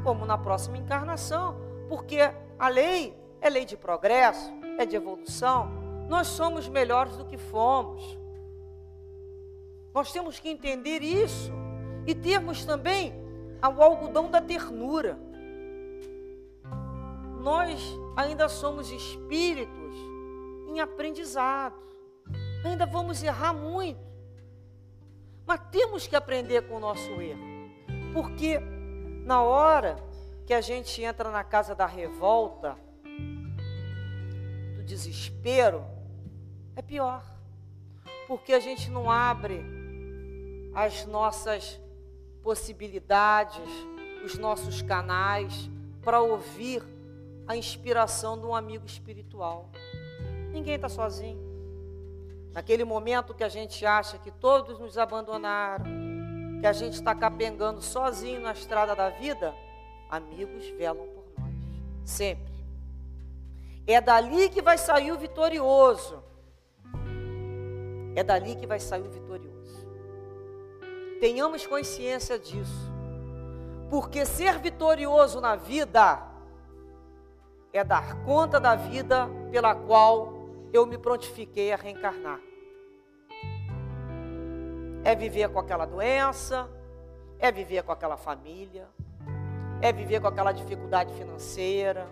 [0.02, 1.56] como na próxima encarnação,
[1.88, 2.18] porque
[2.58, 5.70] a lei é lei de progresso, é de evolução.
[6.08, 8.18] Nós somos melhores do que fomos.
[9.92, 11.52] Nós temos que entender isso
[12.06, 13.12] e termos também
[13.62, 15.18] o algodão da ternura
[17.44, 17.78] nós
[18.16, 19.94] ainda somos espíritos
[20.66, 21.76] em aprendizado.
[22.64, 24.00] Ainda vamos errar muito.
[25.46, 27.44] Mas temos que aprender com o nosso erro.
[28.14, 28.58] Porque
[29.26, 29.96] na hora
[30.46, 32.78] que a gente entra na casa da revolta,
[34.76, 35.84] do desespero,
[36.74, 37.22] é pior.
[38.26, 39.62] Porque a gente não abre
[40.74, 41.78] as nossas
[42.44, 43.58] possibilidades,
[44.22, 45.70] os nossos canais
[46.02, 46.82] para ouvir
[47.48, 49.70] a inspiração de um amigo espiritual.
[50.52, 51.42] Ninguém está sozinho.
[52.52, 55.86] Naquele momento que a gente acha que todos nos abandonaram,
[56.60, 59.52] que a gente está capengando sozinho na estrada da vida,
[60.08, 61.52] amigos velam por nós,
[62.04, 62.54] sempre.
[63.86, 66.22] É dali que vai sair o vitorioso.
[68.14, 69.53] É dali que vai sair o vitorioso.
[71.24, 72.92] Tenhamos consciência disso.
[73.88, 76.22] Porque ser vitorioso na vida
[77.72, 80.34] é dar conta da vida pela qual
[80.70, 82.38] eu me prontifiquei a reencarnar.
[85.02, 86.68] É viver com aquela doença,
[87.38, 88.86] é viver com aquela família,
[89.80, 92.06] é viver com aquela dificuldade financeira,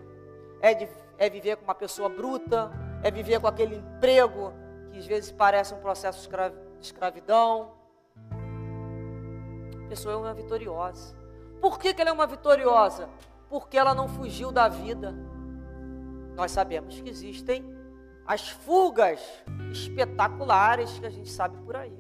[0.59, 2.73] é, de, é viver com uma pessoa bruta,
[3.03, 4.55] é viver com aquele emprego
[4.91, 7.82] que às vezes parece um processo de escravidão.
[9.93, 11.15] Pessoa é uma vitoriosa.
[11.61, 13.11] Por que, que ela é uma vitoriosa?
[13.51, 15.15] Porque ela não fugiu da vida
[16.35, 17.63] nós sabemos que existem
[18.27, 19.21] as fugas
[19.71, 21.95] espetaculares que a gente sabe por aí.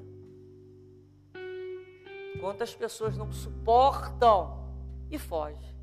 [2.40, 4.74] Quantas pessoas não suportam
[5.10, 5.76] e fogem.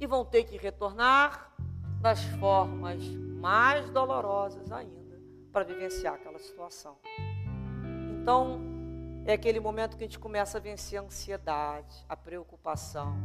[0.00, 1.54] E vão ter que retornar
[2.00, 3.06] das formas
[3.40, 5.16] mais dolorosas ainda
[5.52, 6.98] para vivenciar aquela situação.
[8.20, 8.73] Então,
[9.26, 13.16] é aquele momento que a gente começa a vencer a ansiedade, a preocupação.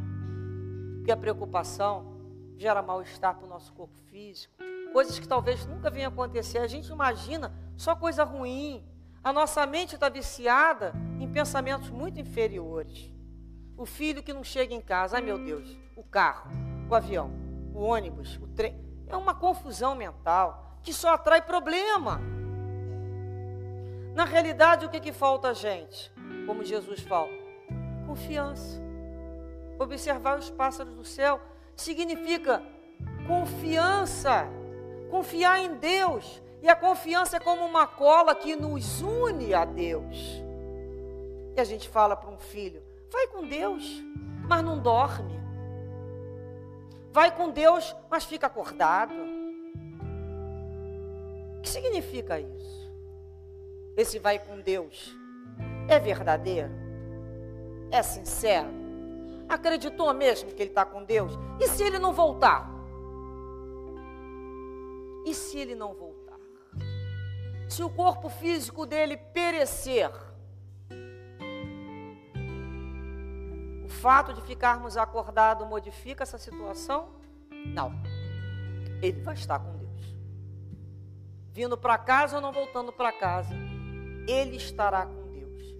[0.96, 2.18] Porque a preocupação
[2.56, 4.54] gera mal-estar para o nosso corpo físico,
[4.92, 6.58] coisas que talvez nunca venham acontecer.
[6.58, 8.84] A gente imagina só coisa ruim.
[9.22, 13.12] A nossa mente está viciada em pensamentos muito inferiores.
[13.76, 16.50] O filho que não chega em casa, ai meu Deus, o carro,
[16.88, 17.30] o avião,
[17.74, 18.78] o ônibus, o trem.
[19.06, 22.20] É uma confusão mental que só atrai problema.
[24.20, 26.12] Na realidade, o que, que falta a gente?
[26.46, 27.30] Como Jesus fala,
[28.06, 28.78] confiança.
[29.78, 31.40] Observar os pássaros do céu
[31.74, 32.62] significa
[33.26, 34.46] confiança,
[35.10, 36.42] confiar em Deus.
[36.60, 40.18] E a confiança é como uma cola que nos une a Deus.
[41.56, 44.02] E a gente fala para um filho: vai com Deus,
[44.46, 45.40] mas não dorme.
[47.10, 49.14] Vai com Deus, mas fica acordado.
[51.56, 52.89] O que significa isso?
[53.96, 55.18] Esse vai com Deus
[55.90, 56.70] é verdadeiro?
[57.90, 58.68] É sincero?
[59.48, 61.32] Acreditou mesmo que ele está com Deus?
[61.58, 62.70] E se ele não voltar?
[65.26, 66.38] E se ele não voltar?
[67.68, 70.10] Se o corpo físico dele perecer?
[73.84, 77.08] O fato de ficarmos acordados modifica essa situação?
[77.50, 77.92] Não.
[79.02, 80.16] Ele vai estar com Deus.
[81.50, 83.52] Vindo para casa ou não voltando para casa,
[84.26, 85.74] ele estará com Deus.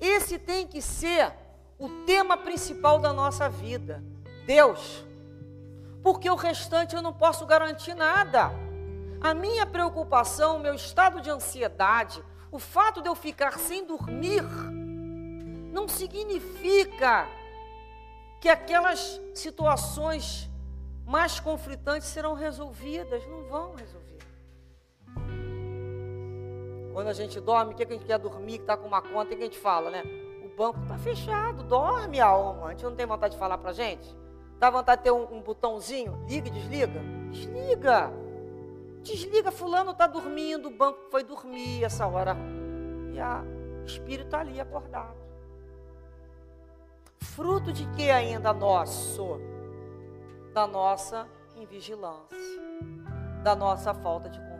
[0.00, 1.32] Esse tem que ser
[1.78, 4.02] o tema principal da nossa vida.
[4.46, 5.04] Deus.
[6.02, 8.50] Porque o restante eu não posso garantir nada.
[9.20, 14.44] A minha preocupação, o meu estado de ansiedade, o fato de eu ficar sem dormir,
[15.72, 17.26] não significa
[18.40, 20.48] que aquelas situações
[21.04, 23.26] mais conflitantes serão resolvidas.
[23.26, 24.05] Não vão resolver.
[26.96, 29.24] Quando a gente dorme, o que, a gente quer dormir, que está com uma conta,
[29.24, 30.02] o que a gente fala, né?
[30.42, 32.68] O banco está fechado, dorme alma.
[32.68, 34.16] A gente não tem vontade de falar para a gente?
[34.58, 36.24] Dá vontade de ter um, um botãozinho?
[36.26, 36.98] Liga e desliga?
[37.30, 38.10] Desliga.
[39.02, 42.34] Desliga, fulano está dormindo, o banco foi dormir essa hora.
[43.12, 43.44] E a,
[43.82, 45.18] o espírito está ali acordado.
[47.20, 49.38] Fruto de que ainda nosso?
[50.54, 52.38] Da nossa invigilância,
[53.42, 54.55] da nossa falta de confiança.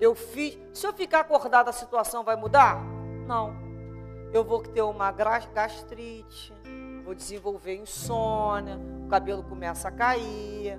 [0.00, 2.78] Eu fiz, se eu ficar acordado, a situação vai mudar?
[3.26, 3.54] Não.
[4.32, 6.52] Eu vou ter uma gastrite,
[7.04, 10.78] vou desenvolver insônia, o cabelo começa a cair,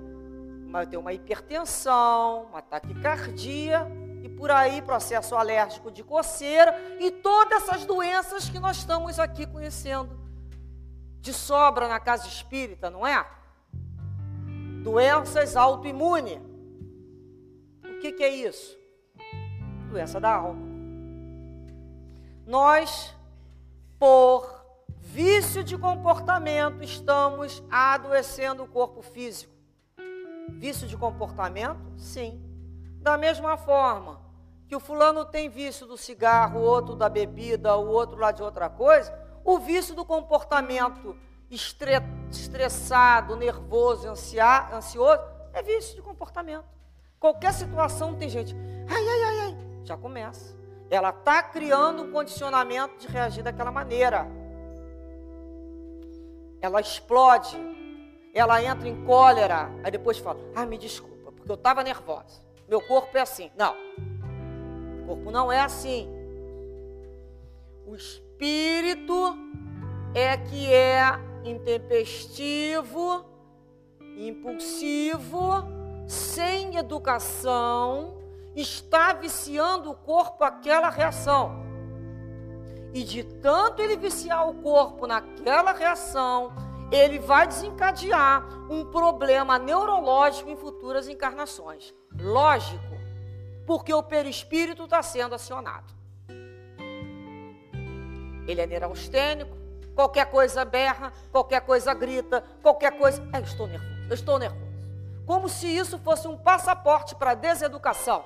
[0.70, 3.86] vai ter uma hipertensão, uma taquicardia
[4.22, 9.46] e por aí processo alérgico de coceira e todas essas doenças que nós estamos aqui
[9.46, 10.18] conhecendo
[11.20, 13.26] de sobra na casa espírita, não é?
[14.84, 16.38] Doenças autoimunes.
[17.84, 18.78] O que, que é isso?
[19.88, 20.66] Doença da alma.
[22.46, 23.14] Nós,
[23.98, 24.64] por
[24.98, 29.52] vício de comportamento, estamos adoecendo o corpo físico.
[30.50, 31.80] Vício de comportamento?
[31.96, 32.42] Sim.
[33.00, 34.20] Da mesma forma
[34.66, 38.42] que o fulano tem vício do cigarro, o outro da bebida, o outro lá de
[38.42, 41.16] outra coisa, o vício do comportamento
[42.30, 45.22] estressado, nervoso, ansioso,
[45.54, 46.66] é vício de comportamento.
[47.18, 48.54] Qualquer situação tem gente,
[48.88, 50.56] ai, ai, ai, ai, já começa.
[50.90, 54.26] Ela está criando um condicionamento de reagir daquela maneira.
[56.60, 57.58] Ela explode
[58.38, 62.40] ela entra em cólera, aí depois fala: Ah, me desculpa, porque eu estava nervosa.
[62.68, 63.50] Meu corpo é assim.
[63.56, 63.74] Não,
[65.02, 66.08] o corpo não é assim.
[67.86, 69.36] O espírito
[70.14, 71.00] é que é
[71.44, 73.24] intempestivo,
[74.16, 75.64] impulsivo,
[76.06, 78.17] sem educação,
[78.60, 81.66] está viciando o corpo aquela reação.
[82.92, 86.52] E de tanto ele viciar o corpo naquela reação,
[86.90, 91.94] ele vai desencadear um problema neurológico em futuras encarnações.
[92.18, 92.82] Lógico,
[93.66, 95.92] porque o perispírito está sendo acionado.
[98.46, 99.54] Ele é neurastênico,
[99.94, 103.22] qualquer coisa berra, qualquer coisa grita, qualquer coisa.
[103.34, 104.68] eu estou nervoso, estou nervoso.
[105.26, 108.24] Como se isso fosse um passaporte para a deseducação.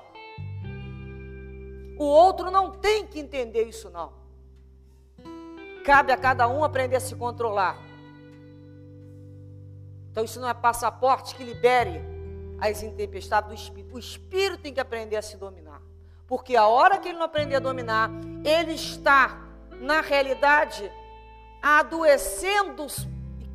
[2.03, 4.11] O outro não tem que entender isso, não.
[5.85, 7.77] Cabe a cada um aprender a se controlar.
[10.11, 12.01] Então isso não é passaporte que libere
[12.59, 13.95] as intempestades do espírito.
[13.95, 15.81] O espírito tem que aprender a se dominar.
[16.27, 18.09] Porque a hora que ele não aprender a dominar,
[18.43, 19.41] ele está,
[19.79, 20.91] na realidade,
[21.61, 22.85] adoecendo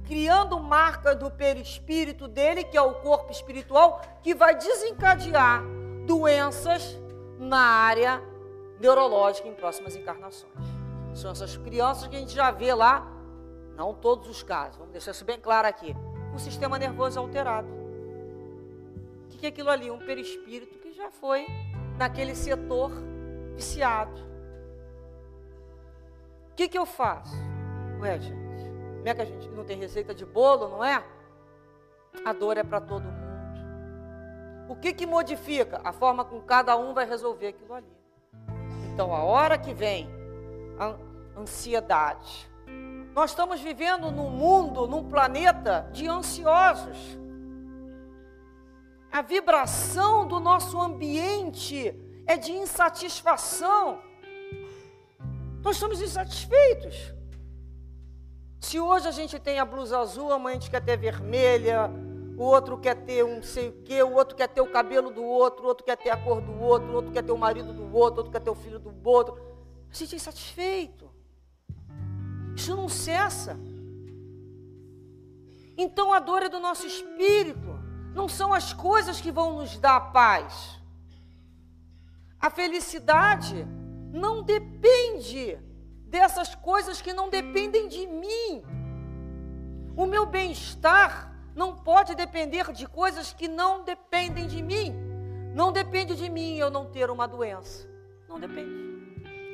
[0.06, 5.62] criando marca do perispírito dele, que é o corpo espiritual, que vai desencadear
[6.06, 6.96] doenças
[7.38, 8.22] na área
[8.80, 10.52] neurológica em próximas encarnações.
[11.14, 13.06] São essas crianças que a gente já vê lá,
[13.76, 15.94] não todos os casos, vamos deixar isso bem claro aqui
[16.38, 17.68] o sistema nervoso alterado.
[19.24, 19.90] O que é aquilo ali?
[19.90, 21.46] Um perispírito que já foi
[21.96, 22.92] naquele setor
[23.54, 24.20] viciado.
[26.52, 27.34] O que, que eu faço?
[28.00, 28.64] Ué, gente,
[28.96, 31.04] como é que a gente não tem receita de bolo, não é?
[32.24, 33.28] A dor é para todo mundo.
[34.68, 35.80] O que, que modifica?
[35.82, 37.97] A forma com cada um vai resolver aquilo ali.
[38.98, 40.10] Então, a hora que vem
[40.76, 40.96] a
[41.40, 42.50] ansiedade,
[43.14, 47.16] nós estamos vivendo num mundo, num planeta de ansiosos.
[49.12, 51.94] A vibração do nosso ambiente
[52.26, 54.02] é de insatisfação.
[55.62, 57.14] Nós estamos insatisfeitos.
[58.60, 61.88] Se hoje a gente tem a blusa azul, amanhã a gente quer ter vermelha,
[62.38, 65.24] o outro quer ter um sei o quê, o outro quer ter o cabelo do
[65.24, 67.72] outro, o outro quer ter a cor do outro, o outro quer ter o marido
[67.72, 69.36] do outro, o outro quer ter o filho do outro.
[69.90, 71.10] A gente é insatisfeito.
[72.54, 73.58] Isso não cessa.
[75.76, 77.76] Então a dor é do nosso espírito.
[78.14, 80.80] Não são as coisas que vão nos dar paz.
[82.38, 83.66] A felicidade
[84.12, 85.58] não depende
[86.06, 88.62] dessas coisas que não dependem de mim.
[89.96, 91.27] O meu bem-estar
[91.58, 94.94] não pode depender de coisas que não dependem de mim.
[95.52, 97.90] Não depende de mim eu não ter uma doença.
[98.28, 98.70] Não depende.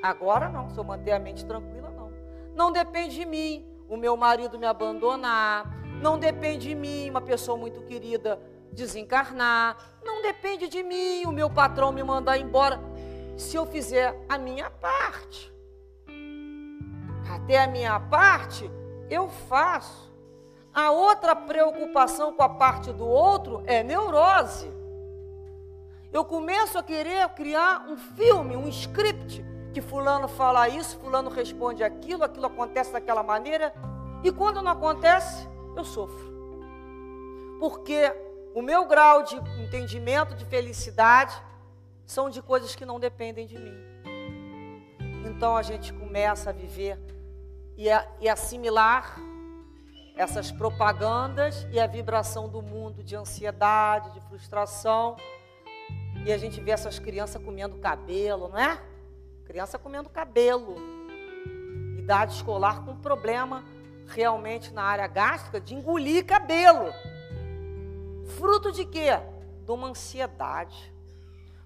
[0.03, 2.13] Agora não, se eu manter a mente tranquila, não.
[2.55, 5.65] Não depende de mim o meu marido me abandonar.
[6.03, 8.39] Não depende de mim uma pessoa muito querida
[8.71, 9.79] desencarnar.
[10.05, 12.79] Não depende de mim o meu patrão me mandar embora.
[13.35, 15.51] Se eu fizer a minha parte.
[17.35, 18.71] Até a minha parte,
[19.09, 20.14] eu faço.
[20.75, 24.69] A outra preocupação com a parte do outro é neurose.
[26.13, 31.85] Eu começo a querer criar um filme, um script, que fulano fala isso, fulano responde
[31.85, 33.73] aquilo, aquilo acontece daquela maneira,
[34.25, 36.35] e quando não acontece, eu sofro.
[37.61, 38.13] Porque
[38.53, 41.41] o meu grau de entendimento, de felicidade,
[42.05, 43.77] são de coisas que não dependem de mim.
[45.25, 46.99] Então a gente começa a viver
[47.77, 49.19] e, a, e assimilar
[50.17, 55.17] essas propagandas e a vibração do mundo de ansiedade, de frustração.
[56.25, 58.81] E a gente vê essas crianças comendo cabelo, não é?
[59.45, 60.77] Criança comendo cabelo.
[61.99, 63.65] Idade escolar com problema
[64.07, 66.93] realmente na área gástrica de engolir cabelo.
[68.37, 69.19] Fruto de quê?
[69.65, 70.93] De uma ansiedade.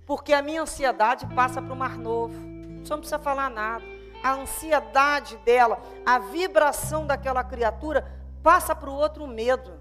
[0.06, 2.34] Porque a minha ansiedade passa para o mar novo.
[2.82, 3.84] Só não precisa falar nada.
[4.22, 9.72] A ansiedade dela, a vibração daquela criatura passa para o outro medo.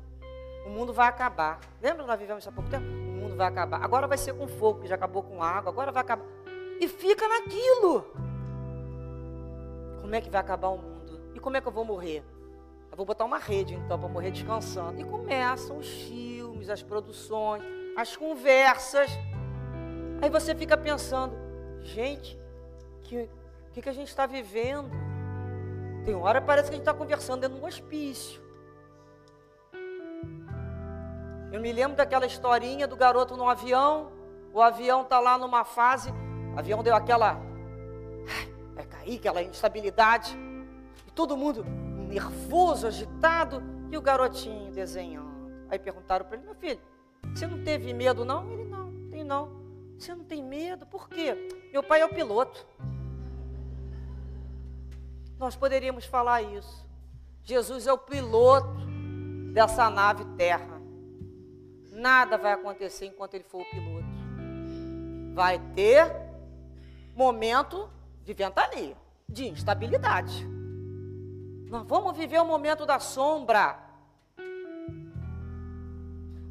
[0.65, 1.59] O mundo vai acabar.
[1.81, 2.85] Lembra nós vivemos há pouco tempo?
[2.85, 3.83] O mundo vai acabar.
[3.83, 6.25] Agora vai ser com fogo, que já acabou com água, agora vai acabar.
[6.79, 8.05] E fica naquilo.
[10.01, 11.19] Como é que vai acabar o mundo?
[11.33, 12.23] E como é que eu vou morrer?
[12.91, 14.99] Eu vou botar uma rede então para morrer descansando.
[14.99, 17.63] E começam os filmes, as produções,
[17.95, 19.09] as conversas.
[20.21, 21.35] Aí você fica pensando,
[21.83, 22.37] gente,
[23.03, 23.29] que
[23.77, 24.89] que, que a gente está vivendo?
[26.03, 28.41] Tem hora parece que a gente está conversando dentro de um hospício.
[31.51, 34.11] Eu me lembro daquela historinha do garoto no avião.
[34.53, 36.11] O avião está lá numa fase,
[36.55, 37.39] o avião deu aquela.
[38.73, 40.37] Vai cair, aquela instabilidade.
[41.07, 41.63] E todo mundo
[42.09, 43.61] nervoso, agitado.
[43.89, 45.27] E o garotinho desenhando.
[45.69, 46.79] Aí perguntaram para ele: Meu filho,
[47.33, 48.51] você não teve medo não?
[48.51, 49.49] Ele: Não, tem não.
[49.97, 50.85] Você não tem medo?
[50.85, 51.49] Por quê?
[51.71, 52.65] Meu pai é o piloto.
[55.39, 56.85] Nós poderíamos falar isso.
[57.43, 58.85] Jesus é o piloto
[59.53, 60.76] dessa nave terra.
[61.97, 64.05] Nada vai acontecer enquanto ele for o piloto.
[65.33, 66.15] Vai ter
[67.15, 67.89] momento
[68.23, 68.95] de ventania,
[69.27, 70.47] de instabilidade.
[71.67, 73.79] Nós vamos viver o momento da sombra.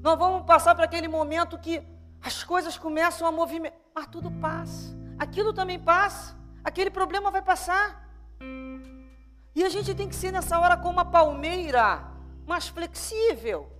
[0.03, 1.81] Nós vamos passar para aquele momento que
[2.21, 4.97] as coisas começam a movimentar, mas tudo passa.
[5.17, 6.37] Aquilo também passa.
[6.65, 8.05] Aquele problema vai passar.
[9.55, 12.03] E a gente tem que ser nessa hora como uma palmeira,
[12.45, 13.76] mais flexível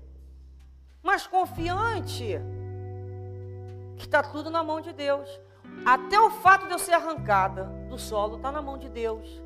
[1.07, 2.41] mas confiante
[3.97, 5.41] que está tudo na mão de Deus.
[5.85, 9.41] Até o fato de eu ser arrancada do solo está na mão de Deus.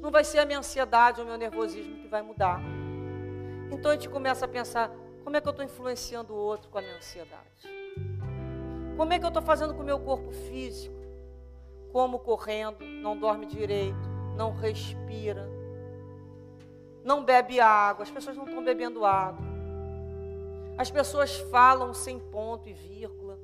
[0.00, 2.62] Não vai ser a minha ansiedade ou o meu nervosismo que vai mudar.
[3.70, 4.90] Então a gente começa a pensar:
[5.22, 7.68] como é que eu estou influenciando o outro com a minha ansiedade?
[8.96, 10.96] Como é que eu estou fazendo com o meu corpo físico?
[11.92, 15.46] Como correndo, não dorme direito, não respira,
[17.04, 18.02] não bebe água.
[18.02, 19.45] As pessoas não estão bebendo água
[20.78, 23.38] as pessoas falam sem ponto e vírgula.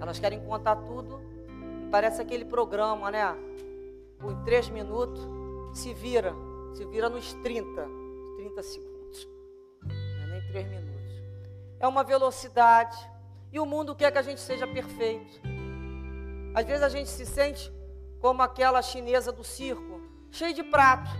[0.00, 1.20] Elas querem contar tudo.
[1.90, 3.24] Parece aquele programa, né?
[4.18, 5.20] Por três minutos,
[5.74, 6.34] se vira.
[6.74, 7.88] Se vira nos 30,
[8.36, 9.28] 30 segundos.
[9.84, 10.88] É nem três minutos.
[11.80, 12.96] é uma velocidade.
[13.52, 15.40] E o mundo quer que a gente seja perfeito.
[16.54, 17.72] Às vezes a gente se sente
[18.20, 21.10] como aquela chinesa do circo, cheio de prato.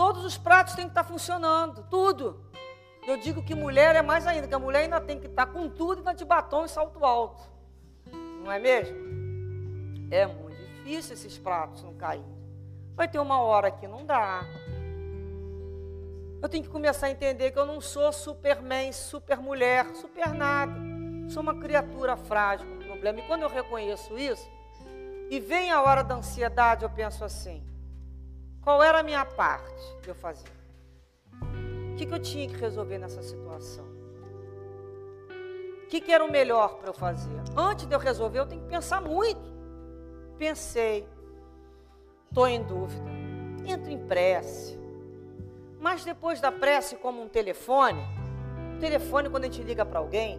[0.00, 2.42] Todos os pratos têm que estar funcionando, tudo.
[3.06, 5.68] Eu digo que mulher é mais ainda, que a mulher ainda tem que estar com
[5.68, 7.42] tudo, ainda de batom e salto alto.
[8.42, 8.96] Não é mesmo?
[10.10, 12.34] É muito difícil esses pratos não caírem.
[12.96, 14.42] Vai ter uma hora que não dá.
[16.40, 20.72] Eu tenho que começar a entender que eu não sou superman, super mulher, super nada.
[21.28, 23.18] Sou uma criatura frágil, com problema.
[23.18, 24.50] E quando eu reconheço isso,
[25.28, 27.62] e vem a hora da ansiedade, eu penso assim:
[28.62, 30.50] qual era a minha parte de eu fazer?
[31.92, 33.84] O que, que eu tinha que resolver nessa situação?
[35.84, 37.36] O que, que era o melhor para eu fazer?
[37.56, 39.50] Antes de eu resolver, eu tenho que pensar muito.
[40.38, 41.06] Pensei,
[42.28, 43.10] estou em dúvida,
[43.66, 44.80] entro em prece
[45.80, 48.02] mas depois da prece, como um telefone,
[48.76, 50.38] o telefone, quando a gente liga para alguém,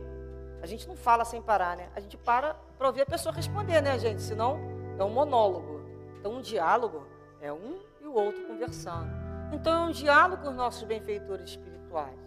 [0.61, 1.89] a gente não fala sem parar, né?
[1.95, 4.21] A gente para para ouvir a pessoa responder, né, gente?
[4.21, 4.59] Senão
[4.99, 5.81] é um monólogo.
[6.19, 7.07] Então, um diálogo
[7.41, 7.79] é um
[8.11, 9.09] o outro conversando.
[9.53, 12.19] Então, é um diálogo com os nossos benfeitores espirituais.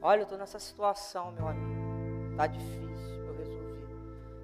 [0.00, 2.30] Olha, eu estou nessa situação, meu amigo.
[2.30, 3.88] Está difícil eu resolver.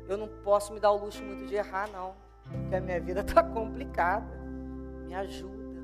[0.08, 2.14] Eu não posso me dar o luxo muito de errar, não.
[2.50, 4.26] Porque a minha vida está complicada.
[5.06, 5.80] Me ajuda.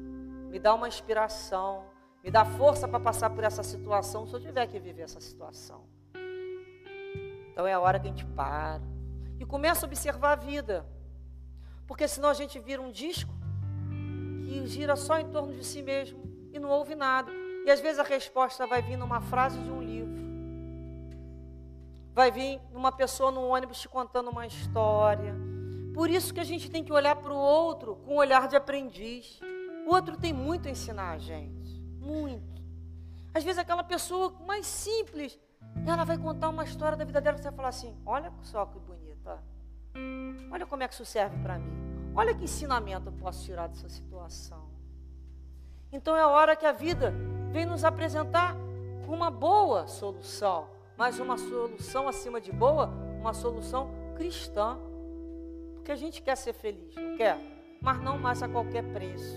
[0.48, 1.84] Me dá uma inspiração.
[2.22, 5.84] Me dá força para passar por essa situação se eu tiver que viver essa situação.
[7.52, 8.80] Então é a hora que a gente para
[9.38, 10.86] e começa a observar a vida.
[11.86, 13.32] Porque senão a gente vira um disco
[14.50, 16.20] que gira só em torno de si mesmo
[16.52, 17.30] e não ouve nada.
[17.64, 20.18] E às vezes a resposta vai vir numa frase de um livro.
[22.12, 25.36] Vai vir numa pessoa no ônibus te contando uma história.
[25.94, 28.56] Por isso que a gente tem que olhar para o outro com um olhar de
[28.56, 29.38] aprendiz.
[29.86, 31.80] O outro tem muito a ensinar a gente.
[32.00, 32.60] Muito.
[33.32, 35.38] Às vezes aquela pessoa mais simples,
[35.86, 38.66] ela vai contar uma história da vida dela e você vai falar assim: olha só
[38.66, 39.40] que bonita.
[40.50, 41.89] Olha como é que isso serve para mim.
[42.14, 44.68] Olha que ensinamento eu posso tirar dessa situação.
[45.92, 47.14] Então é a hora que a vida
[47.50, 48.56] vem nos apresentar
[49.08, 52.86] uma boa solução, mas uma solução acima de boa,
[53.18, 54.78] uma solução cristã.
[55.74, 57.38] Porque a gente quer ser feliz, não quer?
[57.80, 59.36] Mas não mais a qualquer preço.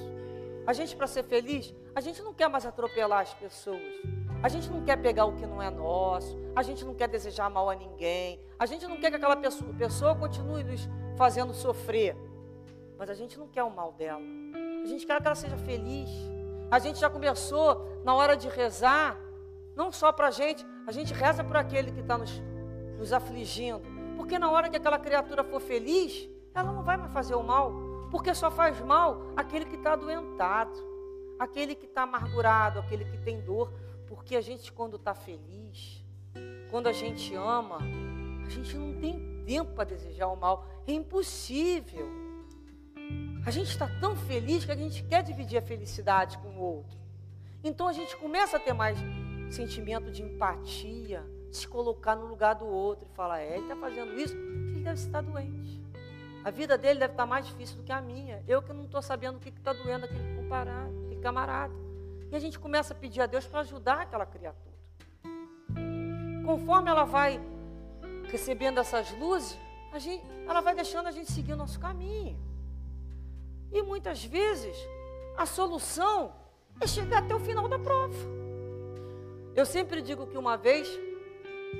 [0.66, 3.82] A gente, para ser feliz, a gente não quer mais atropelar as pessoas.
[4.42, 6.38] A gente não quer pegar o que não é nosso.
[6.56, 8.40] A gente não quer desejar mal a ninguém.
[8.60, 12.16] A gente não quer que aquela pessoa, pessoa continue nos fazendo sofrer.
[12.98, 14.22] Mas a gente não quer o mal dela.
[14.84, 16.10] A gente quer que ela seja feliz.
[16.70, 19.18] A gente já começou na hora de rezar,
[19.76, 22.32] não só para a gente, a gente reza por aquele que está nos,
[22.98, 23.82] nos afligindo.
[24.18, 27.72] Porque na hora que aquela criatura for feliz, ela não vai mais fazer o mal.
[28.12, 30.78] Porque só faz mal aquele que está adoentado,
[31.39, 33.74] aquele que está amargurado, aquele que tem dor.
[34.08, 36.04] Porque a gente, quando está feliz,
[36.70, 37.78] quando a gente ama,
[38.46, 40.66] a gente não tem tempo para desejar o mal.
[40.88, 42.23] É impossível.
[43.46, 46.98] A gente está tão feliz que a gente quer dividir a felicidade com o outro.
[47.62, 48.98] Então a gente começa a ter mais
[49.50, 54.18] sentimento de empatia, se colocar no lugar do outro e falar: é, ele está fazendo
[54.18, 55.84] isso, ele deve estar doente.
[56.44, 58.41] A vida dele deve estar mais difícil do que a minha.
[58.48, 61.74] Eu que não estou sabendo o que está doendo aquele comparado, aquele camarada.
[62.32, 64.74] E a gente começa a pedir a Deus para ajudar aquela criatura.
[66.46, 67.39] Conforme ela vai
[68.30, 69.58] recebendo essas luzes,
[69.98, 72.38] gente, ela vai deixando a gente seguir o nosso caminho.
[73.74, 74.78] E muitas vezes
[75.36, 76.32] a solução
[76.80, 78.16] é chegar até o final da prova.
[79.56, 80.88] Eu sempre digo que uma vez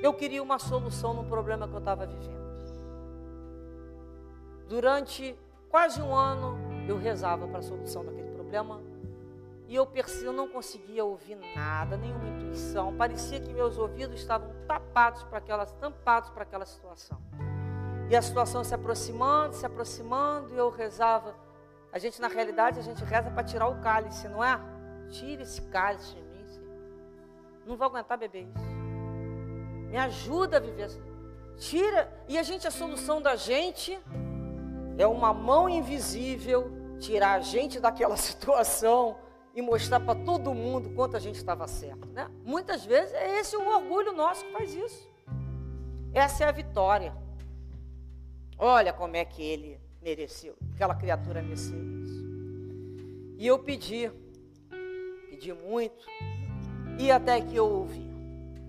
[0.02, 2.44] eu queria uma solução num problema que eu estava vivendo.
[4.68, 5.38] Durante
[5.68, 8.80] quase um ano eu rezava para a solução daquele problema
[9.66, 12.94] e eu percebi, eu não conseguia ouvir nada, nenhuma intuição.
[12.96, 17.18] Parecia que meus ouvidos estavam tapados para aquela, tampados para aquela situação.
[18.10, 21.34] E a situação se aproximando, se aproximando, e eu rezava.
[21.94, 24.60] A gente, na realidade, a gente reza para tirar o cálice, não é?
[25.10, 26.76] Tira esse cálice de mim, Senhor.
[27.64, 28.66] Não vou aguentar beber isso.
[29.88, 30.90] Me ajuda a viver.
[31.56, 32.12] Tira.
[32.26, 33.96] E a gente, a solução da gente
[34.98, 36.68] é uma mão invisível
[36.98, 39.16] tirar a gente daquela situação
[39.54, 42.08] e mostrar para todo mundo quanto a gente estava certo.
[42.08, 42.28] Né?
[42.44, 45.08] Muitas vezes é esse o orgulho nosso que faz isso.
[46.12, 47.14] Essa é a vitória.
[48.58, 52.22] Olha como é que ele mereceu, aquela criatura mereceu isso.
[53.38, 54.10] E eu pedi,
[55.30, 56.06] pedi muito,
[56.98, 58.06] e até que eu ouvi,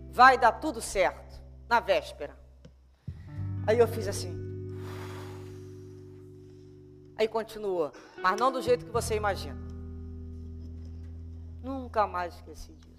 [0.10, 2.36] vai dar tudo certo, na véspera.
[3.68, 4.46] Aí eu fiz assim,
[7.18, 9.58] Aí continua, mas não do jeito que você imagina.
[11.64, 12.96] Nunca mais esqueci disso.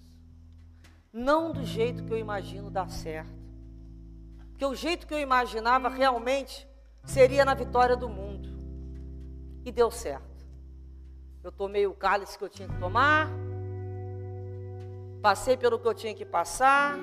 [1.13, 3.31] não do jeito que eu imagino dar certo.
[4.49, 6.66] Porque o jeito que eu imaginava realmente
[7.07, 8.49] seria na vitória do mundo.
[9.65, 10.45] E deu certo.
[11.43, 13.29] Eu tomei o cálice que eu tinha que tomar,
[15.21, 16.97] passei pelo que eu tinha que passar.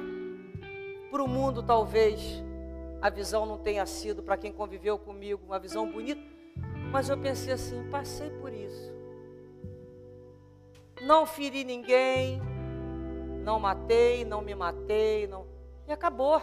[1.10, 2.42] Para o mundo, talvez,
[3.00, 6.20] a visão não tenha sido, para quem conviveu comigo, uma visão bonita.
[6.90, 8.92] Mas eu pensei assim: passei por isso.
[11.02, 12.40] Não feri ninguém,
[13.42, 15.46] não matei, não me matei, não.
[15.86, 16.40] E acabou.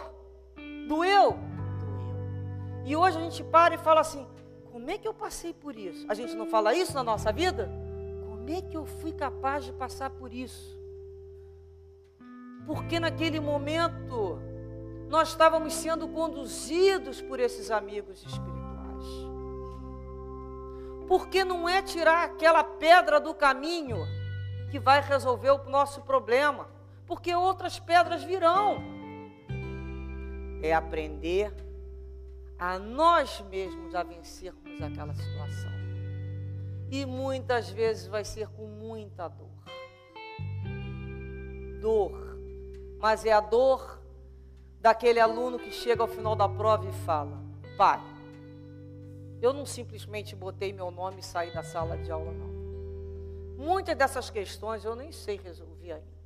[0.88, 1.51] Doeu?
[2.84, 4.26] E hoje a gente para e fala assim:
[4.70, 6.06] como é que eu passei por isso?
[6.08, 7.70] A gente não fala isso na nossa vida?
[8.28, 10.80] Como é que eu fui capaz de passar por isso?
[12.66, 14.38] Porque naquele momento
[15.08, 19.06] nós estávamos sendo conduzidos por esses amigos espirituais.
[21.06, 23.98] Porque não é tirar aquela pedra do caminho
[24.70, 26.66] que vai resolver o nosso problema
[27.12, 28.82] porque outras pedras virão.
[30.62, 31.52] É aprender
[32.62, 35.72] a nós mesmos a vencermos aquela situação.
[36.90, 39.48] E muitas vezes vai ser com muita dor.
[41.80, 42.38] Dor.
[43.00, 44.00] Mas é a dor
[44.80, 47.42] daquele aluno que chega ao final da prova e fala:
[47.76, 48.00] Pai,
[49.40, 52.52] eu não simplesmente botei meu nome e saí da sala de aula, não.
[53.56, 56.22] Muitas dessas questões eu nem sei resolver ainda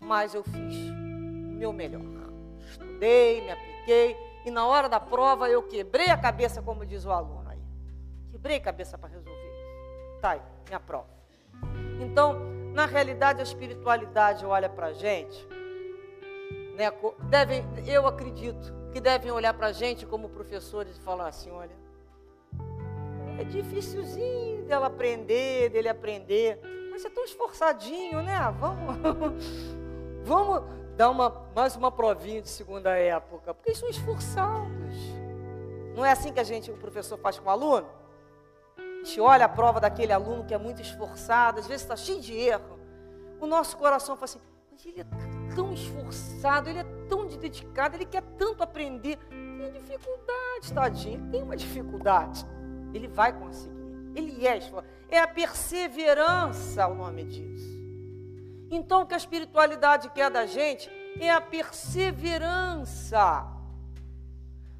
[0.00, 2.00] mas eu fiz o meu melhor.
[2.58, 7.10] Estudei, me apliquei e na hora da prova eu quebrei a cabeça, como diz o
[7.10, 7.62] aluno aí.
[8.30, 10.20] Quebrei a cabeça para resolver isso.
[10.20, 11.08] Tá aí, minha prova.
[12.00, 12.38] Então,
[12.72, 15.46] na realidade, a espiritualidade olha para a gente,
[16.76, 16.90] né,
[17.28, 21.76] devem, eu acredito que devem olhar para a gente como professores e falar assim: olha,
[23.38, 26.60] é dificilzinho dela aprender, dele aprender,
[26.90, 28.38] mas é tão esforçadinho, né?
[28.58, 28.96] Vamos.
[30.24, 30.62] Vamos
[31.00, 34.96] dar uma, mais uma provinha de segunda época, porque eles são esforçados.
[35.96, 37.88] Não é assim que a gente, o professor faz com o aluno?
[38.76, 42.20] A gente olha a prova daquele aluno que é muito esforçado, às vezes está cheio
[42.20, 42.78] de erro.
[43.40, 44.40] O nosso coração fala assim,
[44.70, 45.06] mas ele é
[45.56, 49.16] tão esforçado, ele é tão dedicado, ele quer tanto aprender.
[49.30, 52.44] Tem dificuldade, tadinho, tem uma dificuldade.
[52.92, 53.74] Ele vai conseguir.
[54.14, 54.92] Ele é esforçado.
[55.08, 57.79] É a perseverança o nome disso.
[58.70, 63.46] Então, o que a espiritualidade quer da gente é a perseverança.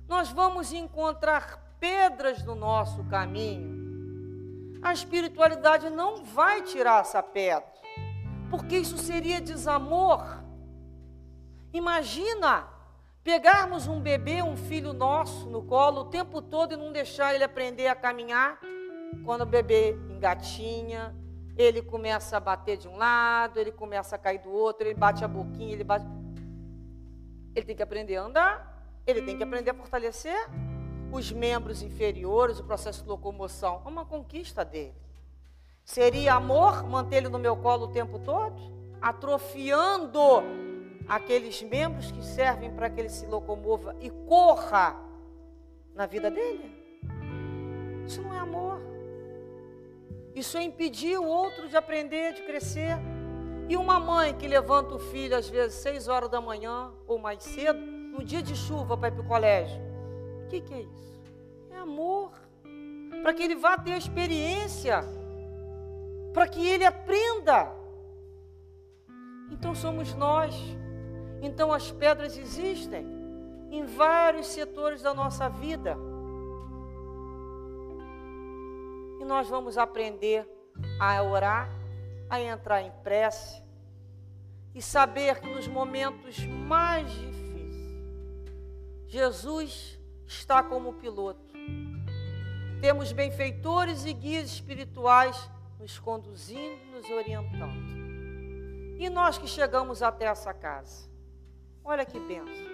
[0.09, 4.79] Nós vamos encontrar pedras no nosso caminho.
[4.83, 7.69] A espiritualidade não vai tirar essa pedra,
[8.49, 10.41] porque isso seria desamor.
[11.73, 12.69] Imagina
[13.23, 17.45] pegarmos um bebê, um filho nosso no colo o tempo todo e não deixar ele
[17.45, 18.59] aprender a caminhar.
[19.25, 21.15] Quando o bebê engatinha,
[21.61, 25.23] ele começa a bater de um lado, ele começa a cair do outro, ele bate
[25.23, 26.07] a boquinha, ele bate.
[27.55, 30.49] Ele tem que aprender a andar, ele tem que aprender a fortalecer
[31.13, 33.83] os membros inferiores, o processo de locomoção.
[33.85, 34.95] É uma conquista dele.
[35.85, 38.57] Seria amor manter ele no meu colo o tempo todo?
[39.03, 40.21] Atrofiando
[41.09, 44.97] aqueles membros que servem para que ele se locomova e corra
[45.95, 46.73] na vida dele?
[48.07, 48.81] Isso não é amor.
[50.35, 52.97] Isso é impedir o outro de aprender, de crescer.
[53.69, 57.43] E uma mãe que levanta o filho às vezes seis horas da manhã ou mais
[57.43, 59.81] cedo, no dia de chuva para ir para o colégio.
[60.45, 61.21] O que, que é isso?
[61.71, 62.33] É amor.
[63.23, 65.05] Para que ele vá ter experiência.
[66.33, 67.73] Para que ele aprenda.
[69.51, 70.55] Então somos nós.
[71.43, 73.07] Então as pedras existem
[73.71, 75.97] em vários setores da nossa vida.
[79.31, 80.45] Nós vamos aprender
[80.99, 81.71] a orar,
[82.29, 83.63] a entrar em prece
[84.75, 87.77] e saber que nos momentos mais difíceis,
[89.07, 91.55] Jesus está como piloto.
[92.81, 98.01] Temos benfeitores e guias espirituais nos conduzindo, nos orientando.
[98.99, 101.09] E nós que chegamos até essa casa,
[101.85, 102.67] olha que benção.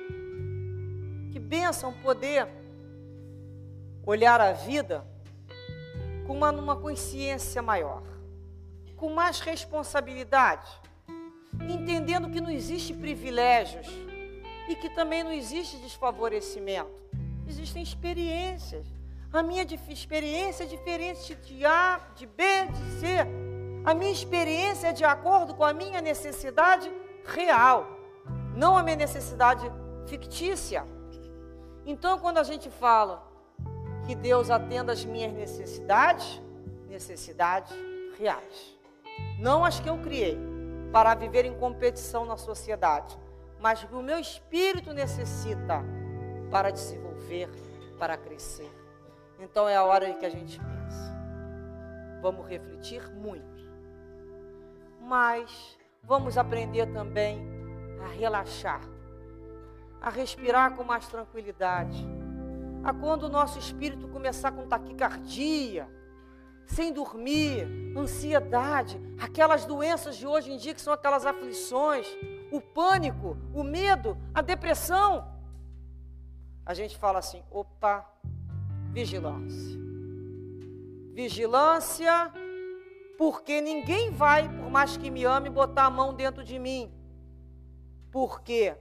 [1.32, 2.48] Que benção poder
[4.06, 5.06] olhar a vida
[6.26, 8.02] com uma, uma consciência maior,
[8.96, 10.68] com mais responsabilidade,
[11.68, 13.86] entendendo que não existe privilégios
[14.68, 16.90] e que também não existe desfavorecimento.
[17.48, 18.86] Existem experiências.
[19.32, 23.06] A minha experiência é diferente de A, de B, de C.
[23.84, 26.90] A minha experiência é de acordo com a minha necessidade
[27.24, 27.86] real,
[28.56, 29.70] não a minha necessidade
[30.06, 30.84] fictícia.
[31.84, 33.24] Então, quando a gente fala
[34.06, 36.40] que Deus atenda às minhas necessidades,
[36.88, 37.74] necessidades
[38.18, 38.76] reais.
[39.38, 40.38] Não as que eu criei,
[40.92, 43.18] para viver em competição na sociedade,
[43.60, 45.82] mas que o meu espírito necessita
[46.50, 47.50] para desenvolver,
[47.98, 48.70] para crescer.
[49.38, 51.14] Então é a hora que a gente pensa.
[52.22, 53.44] Vamos refletir muito.
[55.00, 57.46] Mas vamos aprender também
[58.02, 58.80] a relaxar,
[60.00, 62.06] a respirar com mais tranquilidade.
[62.86, 65.88] A quando o nosso espírito começar com taquicardia,
[66.66, 67.66] sem dormir,
[67.96, 72.06] ansiedade, aquelas doenças de hoje em dia que são aquelas aflições,
[72.52, 75.26] o pânico, o medo, a depressão.
[76.64, 78.08] A gente fala assim: opa,
[78.92, 79.80] vigilância.
[81.12, 82.32] Vigilância,
[83.18, 86.88] porque ninguém vai, por mais que me ame, botar a mão dentro de mim.
[88.12, 88.76] Porque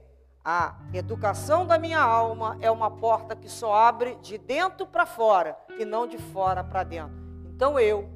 [0.48, 5.58] a educação da minha alma é uma porta que só abre de dentro para fora
[5.76, 7.16] e não de fora para dentro.
[7.52, 8.08] Então eu,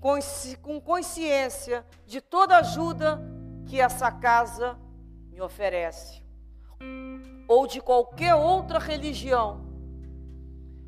[0.00, 3.20] com consciência de toda ajuda
[3.66, 4.78] que essa casa
[5.30, 6.22] me oferece,
[7.46, 9.60] ou de qualquer outra religião,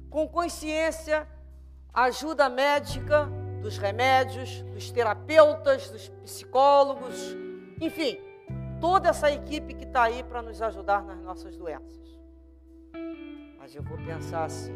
[0.08, 1.28] com consciência,
[1.92, 3.28] ajuda médica,
[3.60, 7.36] dos remédios, dos terapeutas, dos psicólogos,
[7.78, 8.18] enfim,
[8.80, 12.06] toda essa equipe que está aí para nos ajudar nas nossas doenças.
[13.58, 14.74] Mas eu vou pensar assim: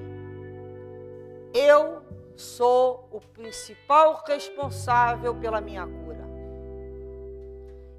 [1.54, 2.02] eu
[2.36, 6.28] sou o principal responsável pela minha cura.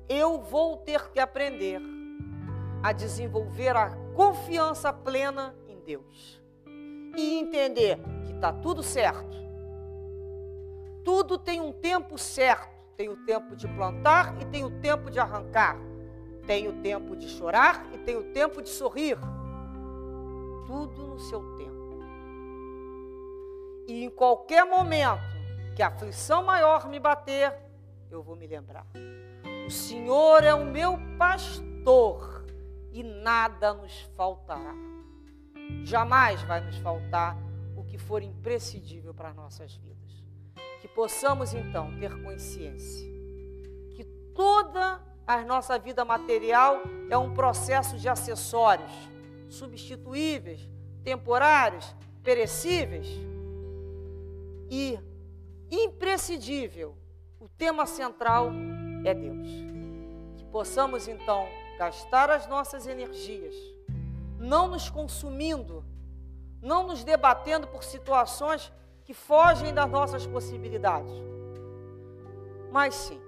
[0.08, 1.82] Eu vou ter que aprender
[2.84, 6.42] a desenvolver a confiança plena em Deus
[7.16, 9.38] e entender que está tudo certo.
[11.04, 12.72] Tudo tem um tempo certo.
[12.98, 15.78] Tem o tempo de plantar e tem o tempo de arrancar.
[16.46, 19.18] Tem o tempo de chorar e tem o tempo de sorrir.
[20.66, 21.72] Tudo no seu tempo.
[23.88, 25.22] E em qualquer momento
[25.76, 27.54] que a aflição maior me bater,
[28.10, 28.86] eu vou me lembrar.
[29.66, 32.46] O Senhor é o meu pastor
[32.92, 34.74] e nada nos faltará.
[35.84, 37.38] Jamais vai nos faltar
[37.76, 40.24] o que for imprescindível para as nossas vidas.
[40.82, 43.10] Que possamos então ter consciência
[43.92, 48.92] que toda a nossa vida material é um processo de acessórios
[49.50, 50.68] substituíveis,
[51.04, 53.08] temporários, perecíveis
[54.70, 54.98] e
[55.70, 56.96] imprescindível,
[57.40, 58.52] o tema central
[59.04, 59.50] é Deus.
[60.38, 61.48] Que possamos então
[61.78, 63.56] gastar as nossas energias,
[64.38, 65.84] não nos consumindo,
[66.62, 68.72] não nos debatendo por situações
[69.04, 71.12] que fogem das nossas possibilidades.
[72.72, 73.20] Mas sim,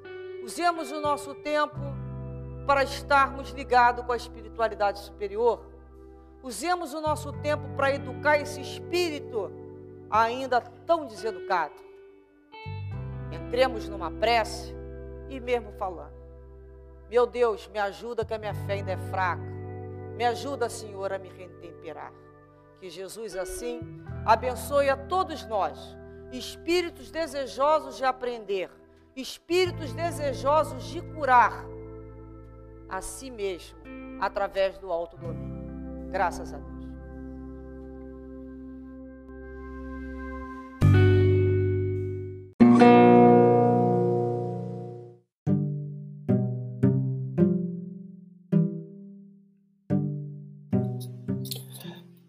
[0.43, 1.79] usemos o nosso tempo
[2.67, 5.65] para estarmos ligados com a espiritualidade superior.
[6.41, 9.51] Usemos o nosso tempo para educar esse espírito
[10.09, 11.73] ainda tão deseducado.
[13.31, 14.75] Entremos numa prece
[15.29, 16.13] e mesmo falando.
[17.09, 19.43] Meu Deus, me ajuda que a minha fé ainda é fraca.
[20.15, 22.11] Me ajuda, Senhor, a me retemperar.
[22.79, 23.81] Que Jesus assim
[24.25, 25.77] abençoe a todos nós,
[26.31, 28.69] espíritos desejosos de aprender,
[29.15, 31.65] espíritos desejosos de curar
[32.89, 33.77] a si mesmo
[34.19, 36.09] através do alto domínio.
[36.09, 36.73] Graças a Deus.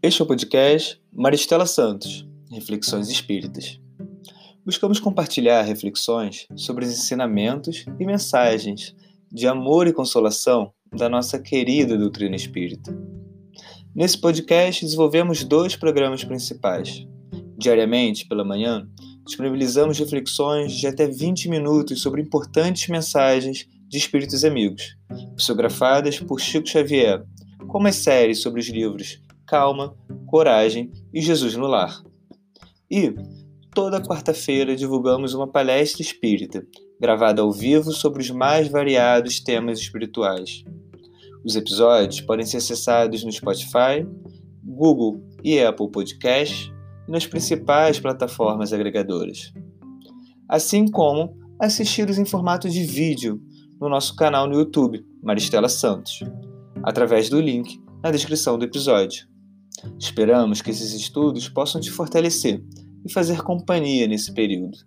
[0.02, 3.80] Este é o podcast Maristela Santos, Reflexões Espíritas.
[4.64, 8.94] Buscamos compartilhar reflexões sobre os ensinamentos e mensagens
[9.30, 12.96] de amor e consolação da nossa querida doutrina espírita.
[13.94, 17.06] Nesse podcast, desenvolvemos dois programas principais.
[17.58, 18.88] Diariamente, pela manhã,
[19.26, 24.96] disponibilizamos reflexões de até 20 minutos sobre importantes mensagens de espíritos amigos,
[25.36, 27.22] psicografadas por Chico Xavier,
[27.68, 29.94] como as séries sobre os livros calma,
[30.26, 32.02] coragem e Jesus no lar.
[32.90, 33.14] E
[33.74, 36.64] toda quarta-feira divulgamos uma palestra espírita,
[37.00, 40.62] gravada ao vivo sobre os mais variados temas espirituais.
[41.44, 44.06] Os episódios podem ser acessados no Spotify,
[44.62, 46.72] Google e Apple Podcasts
[47.06, 49.52] e nas principais plataformas agregadoras.
[50.48, 53.42] Assim como assisti-los em formato de vídeo
[53.80, 56.20] no nosso canal no YouTube, Maristela Santos,
[56.82, 59.26] através do link na descrição do episódio.
[59.98, 62.62] Esperamos que esses estudos possam te fortalecer
[63.04, 64.78] e fazer companhia nesse período.